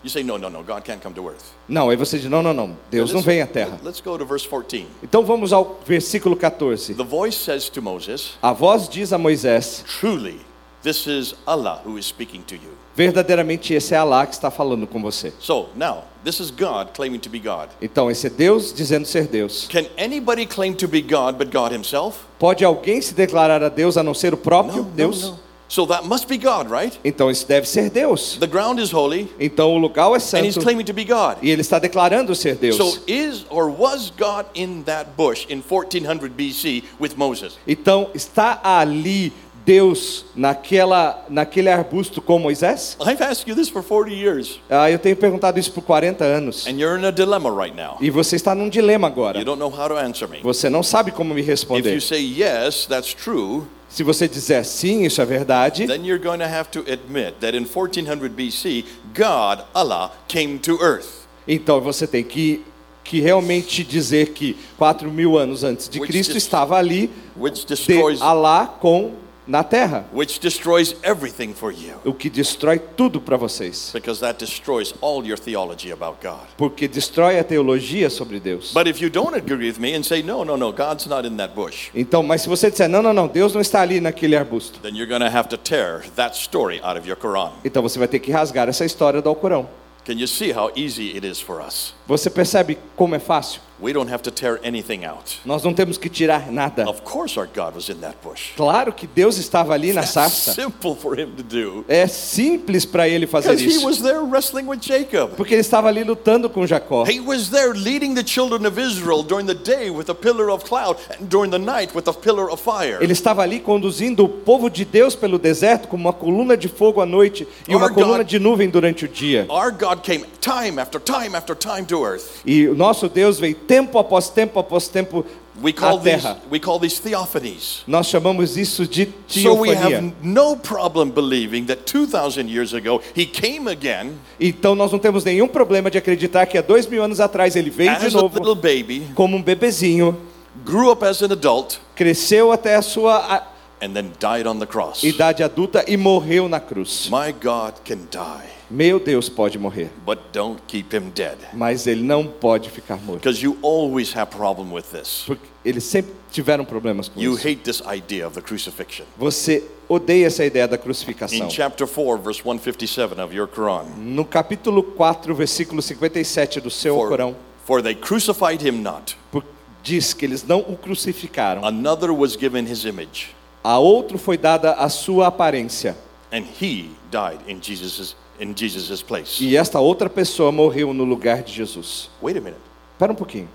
[0.03, 1.55] You say, no, no, no, God can't come to earth.
[1.67, 2.77] Não, aí você diz, não, não, não.
[2.91, 3.81] Deus não vem à terra.
[3.83, 4.87] Let's go to verse 14.
[5.03, 6.95] Então vamos ao versículo 14.
[6.95, 10.41] The voice says to Moses, A voz diz a Moisés: Truly,
[10.83, 12.84] this is Allah who is speaking to you.
[12.95, 15.33] Verdadeiramente esse é Alá que está falando com você.
[15.39, 17.69] So now, this is God claiming to be God.
[17.83, 19.67] Então esse é Deus dizendo ser Deus.
[19.71, 22.19] Can anybody claim to be God but God Himself?
[22.39, 25.23] Pode alguém se declarar a Deus a não ser o próprio No, Deus?
[25.23, 25.45] no, no.
[25.67, 26.97] So that must be God, right?
[27.03, 28.37] Então isso deve ser Deus.
[28.39, 31.39] The ground is holy, Então o lugar é and He's santo claiming to be God.
[31.43, 32.77] e ele está declarando ser Deus.
[32.77, 37.59] So is or was God in that bush in 1400 BC with Moses?
[37.67, 39.33] Então está ali
[39.65, 42.97] Deus naquela naquele arbusto com Moisés?
[43.01, 46.67] I've asked you this for 40 years, Ah, eu tenho perguntado isso por 40 anos.
[46.67, 47.97] and you're in a dilemma right now.
[48.01, 49.39] E você está num dilema agora.
[49.39, 50.41] You don't know how to answer me.
[50.43, 52.01] Você não sabe como me If you responder.
[52.01, 56.45] say yes, that's true, Se você disser sim, isso é verdade, then you're going to
[56.47, 58.85] have to admit that in 1400 BC,
[59.17, 61.27] God, Allah, came to earth.
[61.47, 62.65] então você tem que,
[63.05, 68.67] que realmente dizer que 4 mil anos antes de Which Cristo estava ali de Alá
[68.67, 69.13] com
[69.47, 71.95] na terra, which destroys everything for you.
[72.05, 76.47] o que destrói tudo para vocês, Because that destroys all your theology about God.
[76.57, 78.73] porque destrói a teologia sobre Deus.
[78.73, 81.37] But if you don't agree with me and say, no, no, no, God's not in
[81.37, 84.35] that bush, Então, mas se você disser não, não, não, Deus não está ali naquele
[84.37, 87.51] arbusto, then you're going to have to tear that story out of your Quran.
[87.65, 89.69] então você vai ter que rasgar essa história do Alcorão.
[90.07, 91.95] Can you see how easy it is for us?
[92.07, 93.63] Você percebe como é fácil?
[93.85, 95.41] We don't have to tear anything out.
[95.45, 96.89] Nós não temos que tirar nada.
[96.89, 98.53] Of course, our God was in that bush.
[98.57, 100.55] Claro que Deus estava ali na sarça.
[100.55, 101.85] simple for him to do.
[101.87, 103.87] É simples para ele fazer Because he isso.
[103.87, 105.33] was there wrestling with Jacob.
[105.37, 107.05] Porque ele estava ali lutando com Jacó.
[107.07, 110.65] He was there leading the children of Israel during the day with a pillar of
[110.65, 112.97] cloud and during the night with a pillar of fire.
[113.03, 117.03] Ele estava ali conduzindo o povo de Deus pelo deserto com uma coluna de fogo
[117.03, 119.45] à noite e uma Our coluna God- de nuvem durante o dia.
[119.51, 122.41] Our God came time after time after time to earth.
[122.47, 125.25] E o nosso Deus veio tempo após tempo após tempo
[125.63, 127.85] We call these we call these theophanies.
[127.87, 129.99] Nós chamamos isso de So we teofania.
[129.99, 135.23] have no problem believing that 2000 years ago he came again Então nós não temos
[135.25, 138.21] nenhum problema de acreditar que há dois mil anos atrás ele veio de as a
[138.21, 140.17] novo baby, como um bebezinho,
[140.65, 143.45] grew up as an adult cresceu até a sua
[143.81, 145.05] and then died on the cross.
[145.05, 147.09] idade adulta e morreu na cruz.
[147.11, 151.37] My God can die, Meu Deus pode morrer, but don't keep him dead.
[151.53, 153.21] mas ele não pode ficar morto.
[153.21, 155.25] Because you always have problem with this.
[155.27, 157.47] Porque eles sempre tiveram problemas com You isso.
[157.47, 159.05] hate this idea of the crucifixion.
[159.19, 161.51] Você odeia essa ideia da In crucificação.
[161.51, 167.09] chapter 4, verse 157 of your Quran, No capítulo 4, versículo 57 do seu for,
[167.11, 167.37] Corão,
[167.67, 169.45] for they crucified him not, por-
[169.83, 171.65] diz que eles não o crucificaram.
[171.65, 173.29] another was given his image,
[173.63, 175.95] A outro foi dada a sua aparência.
[176.33, 179.43] and he died in Jesus' in Jesus's place.
[179.43, 182.11] E esta outra pessoa morreu no lugar de Jesus.
[182.23, 182.61] Wait a minute.
[182.93, 183.49] Espera um pouquinho.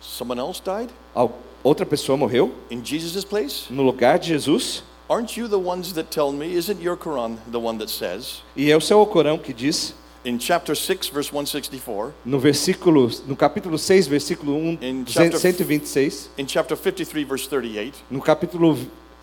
[0.00, 1.28] Someone else died A
[1.64, 3.66] outra pessoa morreu in Jesus' place?
[3.70, 4.82] no lugar de Jesus?
[5.08, 6.52] Aren't you the ones that tell me?
[6.54, 9.94] Isn't your Quran the one that says E é o seu Corão que diz,
[10.24, 16.30] in chapter 6, verse 164, no versículo, no capítulo 6, versículo 1, In chapter- 126,
[16.36, 18.76] in chapter 53, verse 38, no capítulo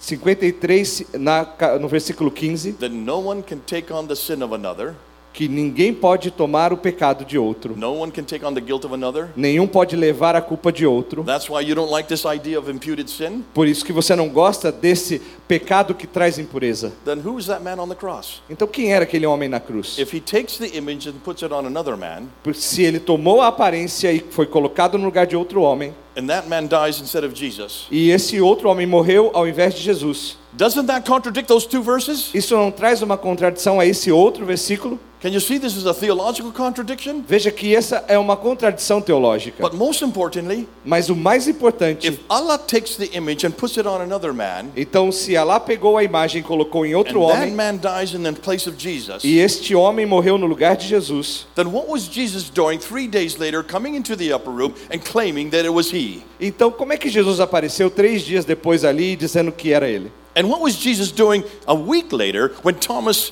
[0.03, 1.47] 53, na,
[1.79, 4.95] no versículo 15, that no one can take on the sin of another,
[5.33, 7.75] que ninguém pode tomar o pecado de outro.
[7.75, 9.29] no one can take on the guilt of another.
[9.35, 11.23] Nenhum pode levar a culpa de outro.
[11.23, 13.43] That's why you don't like this idea of imputed sin.
[13.53, 16.93] Por isso que você não gosta desse pecado que traz impureza.
[17.03, 18.41] Then who is that man on the cross?
[18.49, 19.97] Então quem era aquele homem na cruz?
[19.97, 23.47] If he takes the image and puts it on another man, Se ele tomou a
[23.47, 27.35] aparência e foi colocado no lugar de outro homem, and that man dies instead of
[27.35, 31.81] Jesus, e esse outro homem morreu ao invés de Jesus, doesn't that contradict those two
[31.81, 32.29] verses?
[32.35, 34.99] isso não traz uma contradição a esse outro versículo?
[35.23, 37.23] Can you see this is a theological contradiction?
[37.25, 39.63] Veja que essa é uma contradição teológica.
[39.63, 43.87] But most importantly, Mas o mais importante, if Allah takes the image and puts it
[43.87, 47.37] on another man, então se Alá pegou a imagem e colocou em outro and that
[47.37, 50.85] homem, man dies in the place of Jesus, e este homem morreu no lugar de
[50.85, 54.99] Jesus, then what was Jesus doing three days later, coming into the upper room and
[55.09, 56.21] claiming that it was he?
[56.37, 60.11] então como é que Jesus apareceu três dias depois ali dizendo que era ele?
[60.35, 63.31] And what was Jesus doing a week later when Thomas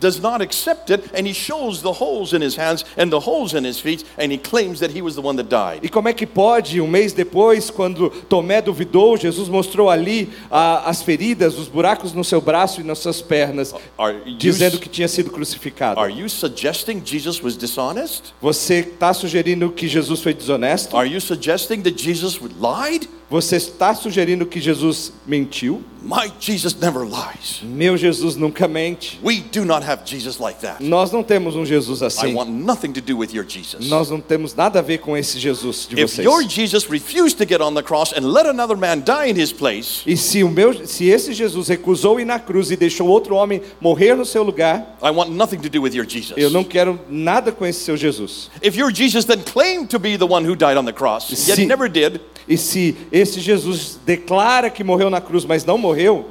[0.00, 3.54] does not accept it, and he shows the holes in his hands and the holes
[3.54, 5.80] in his feet, and he claims that he was the one that died.
[5.84, 11.02] E como é que pode, um mês depois, quando Tomé duvidou, Jesus mostrou ali as
[11.02, 15.08] feridas, os buracos no seu braço e nas suas pernas, Are you, dizendo que tinha
[15.08, 16.00] sido crucificado.
[16.00, 18.34] are you suggesting Jesus was dishonest?
[18.40, 20.96] Você está sugerindo que Jesus foi desonesto?
[20.96, 23.08] Are you suggesting that Jesus lied?
[23.30, 25.84] Você está sugerindo que Jesus mentiu?
[26.02, 27.60] My Jesus never lies.
[27.62, 29.20] Meu Jesus nunca mente.
[29.22, 30.82] We do not have Jesus like that.
[30.82, 32.34] Nós não temos um Jesus I assim.
[32.34, 33.86] want nothing to do with your Jesus.
[33.88, 36.24] Nós não temos nada a ver com esse Jesus de If vocês.
[36.24, 39.52] your Jesus refused to get on the cross and let another man die in his
[39.52, 43.36] place, E se, o meu, se esse Jesus recusou ir na cruz e deixou outro
[43.36, 46.32] homem morrer no seu lugar, I want nothing to do with your Jesus.
[46.36, 48.50] eu não quero nada com esse seu Jesus.
[48.60, 51.58] If your Jesus then claimed to be the one who died on the cross, yet
[51.58, 55.78] he Se- never did, E se esse Jesus declara que morreu na cruz, mas não
[55.78, 56.26] morreu,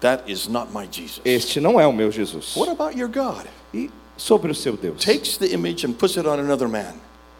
[0.00, 1.20] that is not my Jesus.
[1.24, 2.54] este não é o meu Jesus.
[2.56, 3.46] What about your God?
[3.72, 5.02] E sobre o seu Deus?
[5.04, 6.94] Takes the image and puts it on another man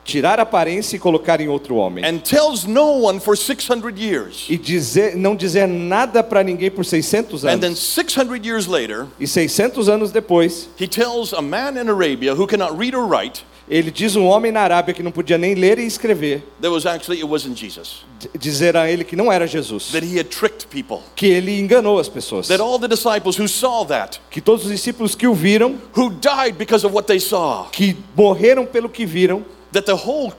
[0.05, 2.05] Tirar a aparência e colocar em outro homem.
[2.05, 4.47] and tells no one for 600 years.
[4.51, 7.79] E dizer, não dizer nada para ninguém por 600 And then anos.
[7.79, 12.77] 600 years later, E 600 anos depois, he tells a man in Arabia who cannot
[12.77, 15.87] read or write ele diz um homem na Arábia que não podia nem ler e
[15.87, 18.05] escrever, that was actually it wasn't Jesus.
[18.19, 20.99] d- dizer a ele que não era Jesus, That he had tricked people.
[21.15, 24.71] que ele enganou as pessoas, That all the disciples who saw that, que todos os
[24.71, 29.07] discípulos que o viram, who died because of what they saw, que morreram pelo que
[29.07, 30.33] viram, that the whole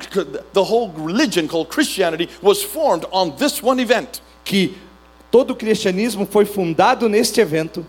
[0.54, 4.22] the whole religion called Christianity was formed on this one event.
[4.46, 4.76] que
[5.32, 7.84] todo o cristianismo foi fundado neste evento.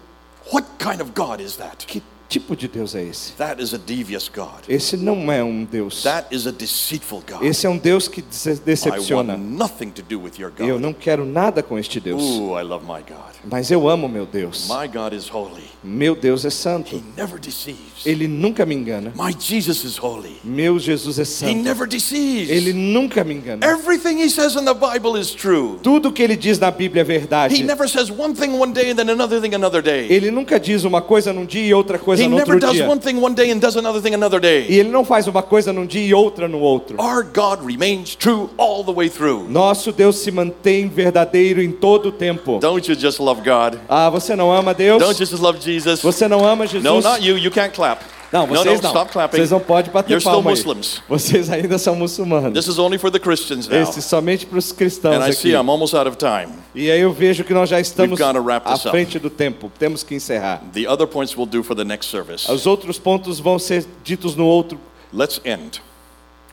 [0.53, 1.85] What kind of God is that?
[1.87, 2.03] Que
[2.35, 3.33] tipo de Deus é esse?
[3.35, 4.65] That is a devious God.
[4.69, 6.03] Esse não é um Deus.
[6.03, 7.43] That is a deceitful God.
[7.45, 9.37] Esse é um Deus que dece- I want decepciona.
[9.37, 10.83] nothing to do with your Eu God.
[10.83, 12.21] não quero nada com este Deus.
[12.21, 13.35] Ooh, I love my God.
[13.49, 14.69] Mas eu amo meu Deus.
[14.69, 15.63] My God is holy.
[15.83, 16.97] Meu Deus é santo.
[16.97, 18.05] He never deceives.
[18.05, 19.13] Ele nunca me engana.
[19.17, 20.37] My Jesus is holy.
[20.43, 21.55] Meu Jesus é He santo.
[21.63, 22.51] never deceives.
[22.51, 23.65] Ele nunca me engana.
[23.65, 25.79] Everything he says in the Bible is true.
[25.83, 27.63] Tudo que ele diz na Bíblia é He verdade.
[27.63, 30.07] never says one thing one day and then another thing another day.
[30.11, 32.77] Ele nunca diz uma coisa num dia e outra coisa He no never outro does
[32.77, 32.89] dia.
[32.89, 34.67] one thing one day and does another thing another E day.
[34.79, 36.97] ele não faz uma coisa num dia e outra no outro.
[37.01, 39.49] Our God remains true all the way through.
[39.49, 42.59] Nosso Deus se mantém verdadeiro em todo o tempo.
[42.61, 43.79] Don't you just love God?
[43.89, 44.99] Ah, você não ama Deus?
[45.03, 46.01] Don't you just love Jesus?
[46.03, 46.85] Você não ama Jesus?
[46.85, 47.37] No, not you.
[47.39, 48.03] You can't clap.
[48.35, 48.91] Não, no, vocês no, não.
[48.91, 49.37] stop clapping.
[49.37, 50.57] Vocês não podem bater You're still palma aí.
[50.57, 51.01] Muslims.
[51.09, 52.53] Vocês ainda são muçulmanos.
[52.53, 53.79] This is only for the Christians now.
[53.79, 55.65] Esse somente para os cristãos And I see aqui.
[55.65, 56.53] I'm almost out of time.
[56.75, 59.71] E aí eu vejo que nós já estamos à frente do tempo.
[59.79, 60.61] Temos que encerrar.
[60.73, 62.51] The other points we'll do for the next service.
[62.51, 64.81] Os outros pontos vão ser ditos no outro.
[65.13, 65.81] Let's end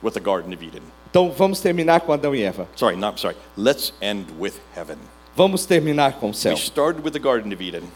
[0.04, 0.84] with the Garden of Eden.
[1.10, 2.68] Então vamos terminar com Adão e Eva.
[2.76, 3.36] Sorry, not sorry.
[3.58, 4.98] Let's end with heaven.
[5.36, 6.56] Vamos terminar com o céu.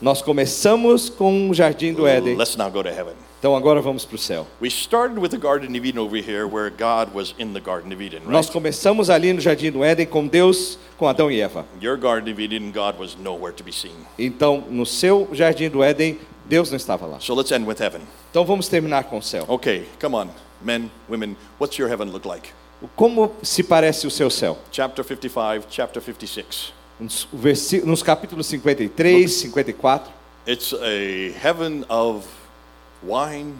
[0.01, 2.35] Nós começamos com o jardim do Éden.
[2.35, 3.13] Let's now go to heaven.
[3.45, 4.47] Então agora vamos para o céu.
[4.59, 7.93] We started with the Garden of Eden over here, where God was in the Garden
[7.93, 8.51] of Eden, Nós right?
[8.51, 11.63] começamos ali no jardim do Éden com Deus, com Adão e Eva.
[11.79, 12.73] Eden.
[14.17, 17.19] Então, no seu jardim do Éden, Deus não estava lá.
[17.19, 18.01] So let's end with heaven.
[18.31, 19.45] Então vamos terminar com o céu.
[19.47, 20.29] Okay, come on,
[20.59, 21.37] men, women.
[21.59, 22.49] What's your heaven look like?
[22.95, 24.57] Como se parece o seu céu?
[24.71, 26.73] Chapter 55, chapter 56.
[26.99, 27.27] Nos,
[27.83, 30.11] nos capítulos 53, 54,
[30.47, 32.25] It's a heaven of
[33.05, 33.53] wine,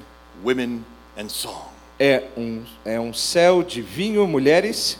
[0.43, 0.83] women,
[1.17, 1.69] and song.
[1.99, 4.97] é um, é um céu de vinho, mulheres.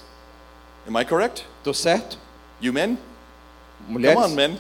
[0.88, 1.46] Am I correct?
[1.58, 2.18] Estou certo?
[2.62, 2.98] You men?
[3.88, 4.16] Mulheres?
[4.16, 4.60] Come on, men.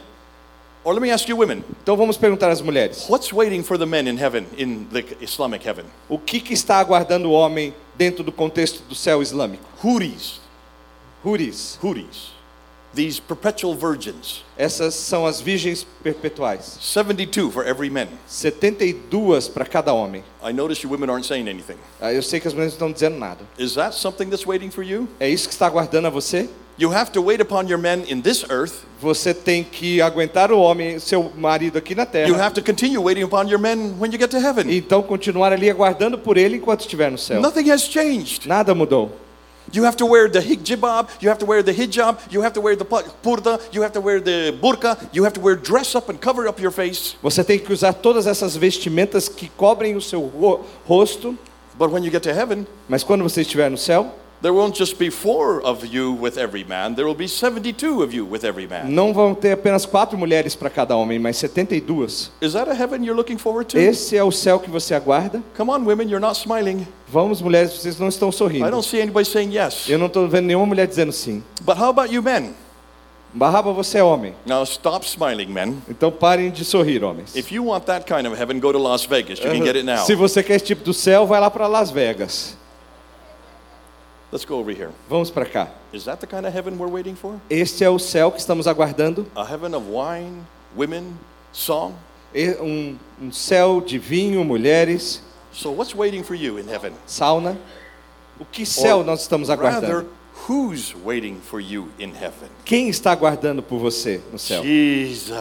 [0.83, 1.63] Or let me ask you, women.
[1.81, 3.07] Então vamos perguntar às mulheres.
[3.09, 5.85] What's waiting for the men in heaven, in the Islamic heaven?
[6.07, 9.63] O que, que está aguardando o homem dentro do contexto do céu islâmico?
[9.83, 10.41] Houris.
[11.23, 11.79] Huris.
[11.81, 12.34] Houris.
[12.95, 14.43] These perpetual virgins.
[14.57, 16.77] Essas são as virgens perpetuais.
[16.79, 18.07] 72 for every man.
[18.25, 20.23] 72 para cada homem.
[20.43, 21.75] I notice you women aren't saying anything.
[22.01, 23.39] Ah, Eu sei que as mulheres não estão dizendo nada.
[23.59, 25.07] Is that something that's waiting for you?
[25.19, 26.47] É isso que está aguardando a você?
[26.77, 28.73] You have to wait upon your men in this earth.
[29.01, 32.43] Você tem que aguentar o homem, seu marido aqui na You terra.
[32.45, 34.69] have to continue waiting upon your men when you get to heaven.
[34.69, 37.41] Então continuar ali aguardando por ele enquanto estiver no céu.
[37.41, 38.45] Nothing has changed.
[38.47, 39.11] Nada mudou.
[39.75, 42.61] You have to wear the hijab, you have to wear the hijab, you have to
[42.61, 45.95] wear the pu- purda, you have to wear the burqa, you have to wear dress
[45.95, 47.15] up and cover up your face.
[47.21, 51.37] Você tem que usar todas essas vestimentas que cobrem o seu ro- rosto,
[51.77, 54.97] But when you get to heaven, mas quando você estiver no céu, there won't just
[54.99, 58.67] be four of you with every man, there will be 72 of you with every
[58.67, 58.85] man.
[58.89, 62.31] não vão ter apenas quatro mulheres para cada homem, mas 72.
[62.41, 63.77] Is that a heaven you're looking forward to?
[63.77, 65.41] Esse é o céu que você aguarda?
[65.57, 66.85] Come on, women, you're not smiling.
[67.07, 68.69] Vamos, mulheres, vocês não estão I sorrindo.
[68.69, 69.87] don't see anybody saying yes.
[69.89, 71.43] Eu não estou vendo nenhuma mulher dizendo sim.
[71.61, 72.53] But how about you men?
[73.33, 74.33] Barraba, você é homem.
[74.45, 75.77] Now stop smiling, men.
[75.89, 77.35] Então parem de sorrir, homens.
[77.35, 79.39] If you want that kind of heaven, go to Las Vegas.
[79.39, 80.05] You can get it now.
[80.05, 82.55] Se você quer esse tipo do céu, vai lá para Las Vegas.
[84.35, 84.91] Let's go over here.
[85.09, 85.69] Vamos para cá.
[85.93, 87.39] Is that the kind of heaven we're waiting for?
[87.49, 89.25] Este é o céu que estamos aguardando.
[89.33, 91.17] A heaven of wine, women,
[91.53, 91.93] song?
[92.35, 95.21] Um, um céu de vinho, mulheres,
[95.53, 96.91] So what's waiting for you in heaven?
[97.07, 97.57] sauna.
[98.37, 100.09] O que céu Or nós estamos Rather, aguardando?
[100.49, 102.49] who's waiting for you in heaven?
[102.65, 104.61] Quem está aguardando por você no céu?
[104.61, 105.31] Jesus.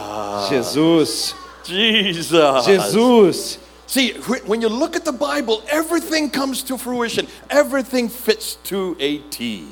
[0.49, 1.35] Jesus.
[1.65, 2.65] Jesus.
[2.65, 3.59] Jesus.
[3.95, 4.11] See,
[4.47, 7.29] when you look at the Bible, everything comes to fruition.
[7.49, 9.69] Everything fits to a T.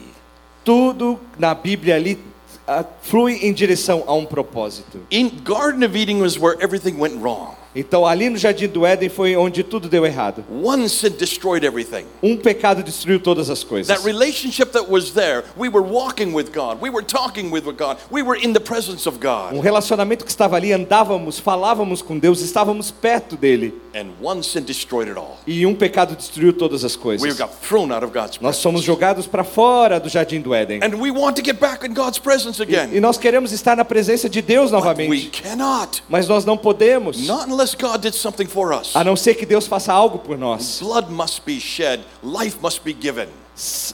[0.64, 2.22] Tudo na Bíblia ali
[2.68, 5.04] ah, flui em direção a um propósito.
[5.10, 7.56] In Garden of Eden was where everything went wrong.
[7.74, 10.44] Então ali no Jardim do Éden foi onde tudo deu errado.
[10.62, 12.04] One sin destroyed everything.
[12.22, 13.86] Um pecado destruiu todas as coisas.
[13.94, 17.96] That relationship that was there, we were walking with God, we were talking with God,
[18.10, 19.62] we were in the presence of Um God.
[19.62, 23.72] relacionamento que estava ali, andávamos, falávamos com Deus, estávamos perto dele.
[23.94, 25.38] And one sin destroyed it all.
[25.46, 27.36] E um pecado destruiu todas as We coisas.
[27.38, 28.62] got thrown out of God's Nós presence.
[28.62, 30.80] somos jogados para fora do Jardim do Éden.
[30.82, 33.00] And we want to get back in God's presence E again.
[33.00, 35.42] nós queremos estar na presença de Deus But we novamente.
[35.42, 36.02] cannot.
[36.08, 37.26] Mas nós não podemos.
[37.26, 38.94] Not unless God did something for us.
[38.94, 40.80] A não ser que Deus faça algo por nós.
[40.80, 43.28] Blood must be shed, life must be given.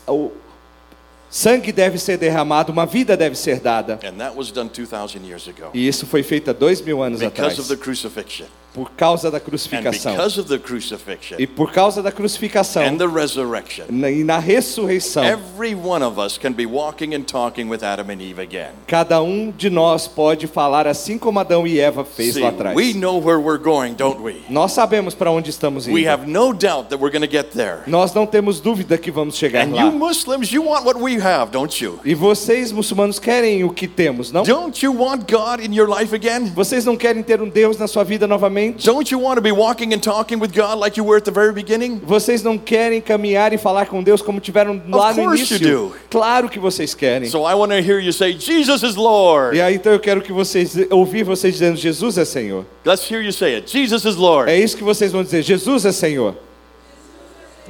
[0.07, 0.33] O
[1.31, 3.99] sangue deve ser derramado, uma vida deve ser dada.
[4.03, 7.21] And that was done 2,000 years ago E isso foi feito há dois mil anos
[7.21, 7.69] because of atrás.
[7.69, 8.47] the crucifixion.
[8.79, 10.13] Por causa da crucificação.
[10.13, 14.39] because of the crucifixion E por causa da crucificação and the resurrection, na- e na
[14.39, 15.25] ressurreição,
[18.87, 22.77] cada um de nós pode falar assim como Adão e Eva fez See, lá atrás.
[22.77, 24.37] we know where we're going, don't we?
[24.49, 26.11] Nós sabemos para onde estamos We indo.
[26.11, 27.79] have no doubt that we're going to get there.
[27.87, 29.83] Nós não temos dúvida que vamos chegar And lá.
[29.83, 31.99] you Muslims, you want what we have, don't you?
[32.05, 34.43] E vocês, muçulmanos, querem o que temos, não?
[34.43, 36.53] Don't you want God in your life again?
[36.55, 38.68] Vocês não querem ter um Deus na sua vida novamente?
[38.73, 41.31] Don't you want to be walking and talking with God like you were at the
[41.31, 42.01] very beginning?
[42.05, 45.59] Vocês não querem caminhar e falar com Deus como tiveram lá no course you início?
[45.59, 45.95] do.
[46.11, 47.29] Claro que vocês querem.
[47.29, 49.57] So I want to hear you say, Jesus is Lord.
[49.57, 52.65] E aí então eu quero que vocês ouvir vocês dizendo Jesus é Senhor.
[52.85, 53.71] Let's hear you say it.
[53.71, 54.51] Jesus is Lord.
[54.51, 55.43] É isso que vocês vão dizer.
[55.43, 56.48] Jesus é Senhor.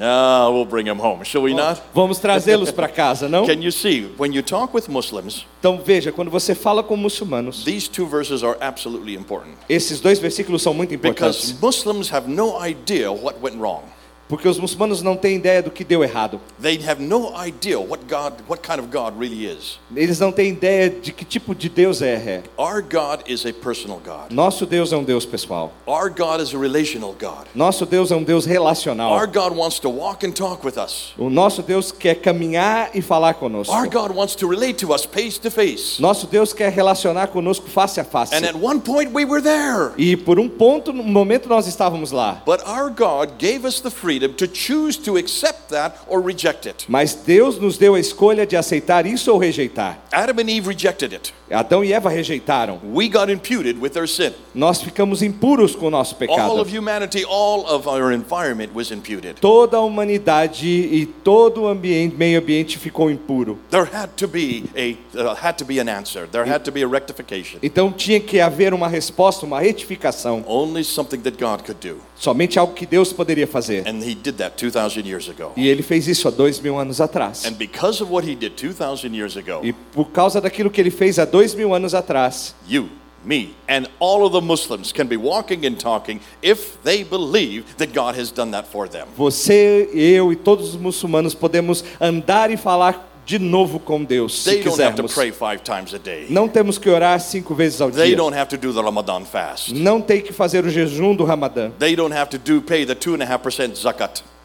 [0.01, 1.81] Ah, we'll bring him home, shall we not?
[1.95, 3.45] Vamos trazê-los para casa, não?
[3.47, 7.65] Can you see, when you talk with Muslims, Então veja, quando você fala com muçulmanos,
[7.65, 9.55] these two verses are absolutely important.
[9.69, 13.83] esses dois versículos são muito importantes, Because Muslims have no idea what went wrong.
[14.29, 16.39] Porque os muçulmanos não têm ideia do que deu errado.
[19.97, 22.43] Eles não têm ideia de que tipo de Deus é.
[22.59, 24.31] Our God is a personal God.
[24.31, 25.73] Nosso Deus é um Deus pessoal.
[25.87, 27.47] Our God is a relational God.
[27.55, 29.13] Nosso Deus é um Deus relacional.
[29.13, 31.15] Our God wants to walk and talk with us.
[31.17, 33.75] O nosso Deus quer caminhar e falar conosco.
[33.75, 36.01] Our God wants to relate to us face to face.
[36.01, 38.35] Nosso Deus quer relacionar conosco face a face.
[38.35, 39.93] And at one point we were there.
[39.97, 42.43] E por um ponto, no momento nós estávamos lá.
[42.45, 46.85] But our God gave us the freedom to choose to accept that or reject it.
[46.89, 49.99] Mas Deus nos deu a escolha de aceitar isso ou rejeitar.
[50.11, 51.33] Adam and Eve rejected it.
[51.51, 52.79] Adão e Eva rejeitaram.
[52.93, 54.33] We got imputed with their sin.
[54.55, 56.61] Nós ficamos impuros com o nosso All pecado.
[56.61, 59.41] of humanity, all of our environment was imputed.
[59.41, 63.59] Toda a humanidade e todo o ambiente, meio ambiente ficou impuro.
[63.71, 66.27] There had to be a uh, had to be an answer.
[66.27, 67.59] There had to be a rectification.
[67.63, 70.45] Então tinha que haver uma resposta, uma retificação.
[70.47, 71.99] Only something that God could do.
[72.19, 73.87] Somente algo que Deus poderia fazer.
[73.87, 75.53] And he did that 2,000 years ago.
[75.57, 77.45] E ele fez isso há dois mil anos atrás.
[77.47, 80.91] And because of what he did 2,000 years ago, E por causa daquilo que ele
[80.91, 82.89] fez há dois mil anos atrás, you,
[83.25, 87.93] me, and all of the Muslims can be walking and talking if they believe that
[87.93, 89.07] God has done that for them.
[89.17, 94.51] você, eu e todos os muçulmanos podemos andar e falar de novo com Deus, se
[94.51, 95.15] They don't have to quisermos.
[95.15, 96.29] pray five times a day.
[96.31, 98.17] Não temos que orar cinco vezes ao dia.
[99.75, 101.71] Não tem que fazer o jejum do Ramadã.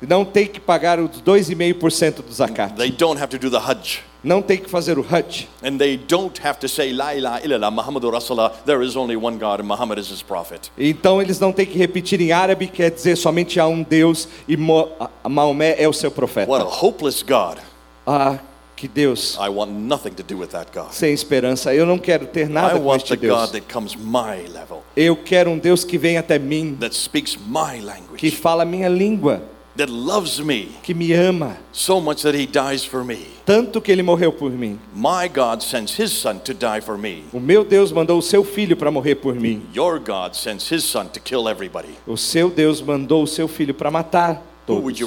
[0.01, 2.75] Não tem que pagar os 2,5% do zakat.
[2.75, 4.01] They don't have to do the Hajj.
[4.21, 5.47] Não tem que fazer o Hajj.
[5.63, 8.51] And they don't have to say La ilaha illallah Muhammadur Rasulullah.
[8.65, 10.69] There is only one God and Muhammad is his prophet.
[10.77, 14.57] Então eles não têm que repetir em árabe, quer dizer somente há um Deus e
[14.57, 16.51] Maomé é o seu profeta.
[16.51, 17.59] What a hopeless God.
[18.05, 18.39] Ah,
[18.83, 19.49] que Deus I
[20.91, 21.73] sem esperança.
[21.73, 23.51] Eu não quero ter I nada com want este Deus.
[24.95, 29.41] Eu quero um Deus que vem até mim, my que language, fala a minha língua,
[29.75, 32.01] me que me ama, so
[33.45, 34.77] tanto que ele morreu por mim.
[37.31, 39.63] O meu Deus mandou o seu filho para morrer por mim.
[42.05, 45.01] O seu Deus mandou o seu filho para matar todos.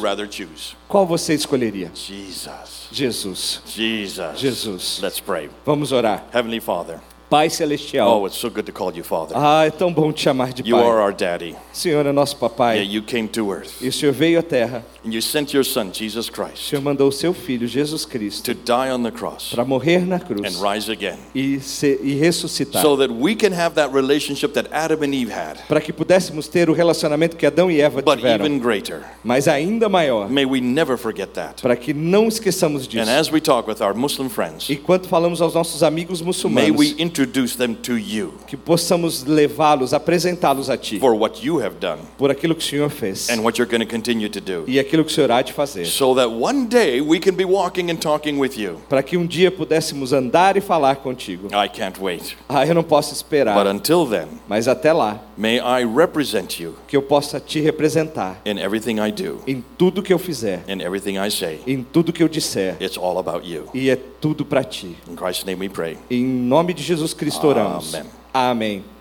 [0.88, 1.90] Qual você escolheria?
[1.94, 2.75] Jesus.
[2.92, 3.60] Jesus.
[3.66, 4.40] Jesus.
[4.40, 5.02] Jesus.
[5.02, 5.48] Let's pray.
[5.64, 6.22] Vamos orar.
[6.32, 7.00] Heavenly Father.
[7.28, 8.08] Pai celestial.
[8.08, 9.34] Oh, it's so good to call you Father.
[9.36, 11.02] Ah, é tão bom te chamar de You are pai.
[11.06, 11.56] our daddy.
[11.72, 12.84] Senhor é nosso Yeah, papai.
[12.88, 14.84] you came to earth E o Senhor veio à terra.
[15.04, 18.54] and you sent your son, Jesus O Christ, Senhor mandou o seu filho, Jesus Cristo,
[18.54, 22.14] to die on the cross para morrer na and cruz rise again e, se, e
[22.14, 22.80] ressuscitar.
[22.80, 26.46] so that we can have that relationship that Adam and Eve had, Para que pudéssemos
[26.46, 29.02] ter o relacionamento que Adão e Eva but tiveram, even greater.
[29.24, 30.28] mas ainda maior.
[30.30, 31.60] May we never forget that.
[31.60, 33.08] Para que não esqueçamos disso.
[33.10, 36.78] And as we talk with our Muslim friends, Enquanto falamos aos nossos amigos may muçulmanos,
[36.78, 41.76] we introduce them to you que possamos levá-los, apresentá-los a Ti, for what you have
[41.80, 44.64] done por aquilo que o Senhor fez and what you're going to continue to do.
[44.66, 45.86] e aquilo que o Senhor há de fazer.
[45.86, 48.80] So that one day we can be walking and talking with you.
[48.88, 51.48] Para que um dia pudéssemos andar e falar contigo.
[51.48, 52.36] I can't wait.
[52.48, 56.74] Ah, eu não posso But esperar, until then, mas até lá, may I represent you
[56.86, 60.80] que eu possa te representar in everything I do, em tudo que eu fizer, in
[60.82, 61.60] everything I say.
[61.66, 63.64] em tudo que eu disser, It's all about you.
[63.72, 64.96] e é tudo para Ti.
[65.08, 65.96] In Christ's name we pray.
[66.10, 67.94] Em nome de Jesus Cristo oramos.
[67.94, 68.10] Amém.
[68.34, 68.95] Amém.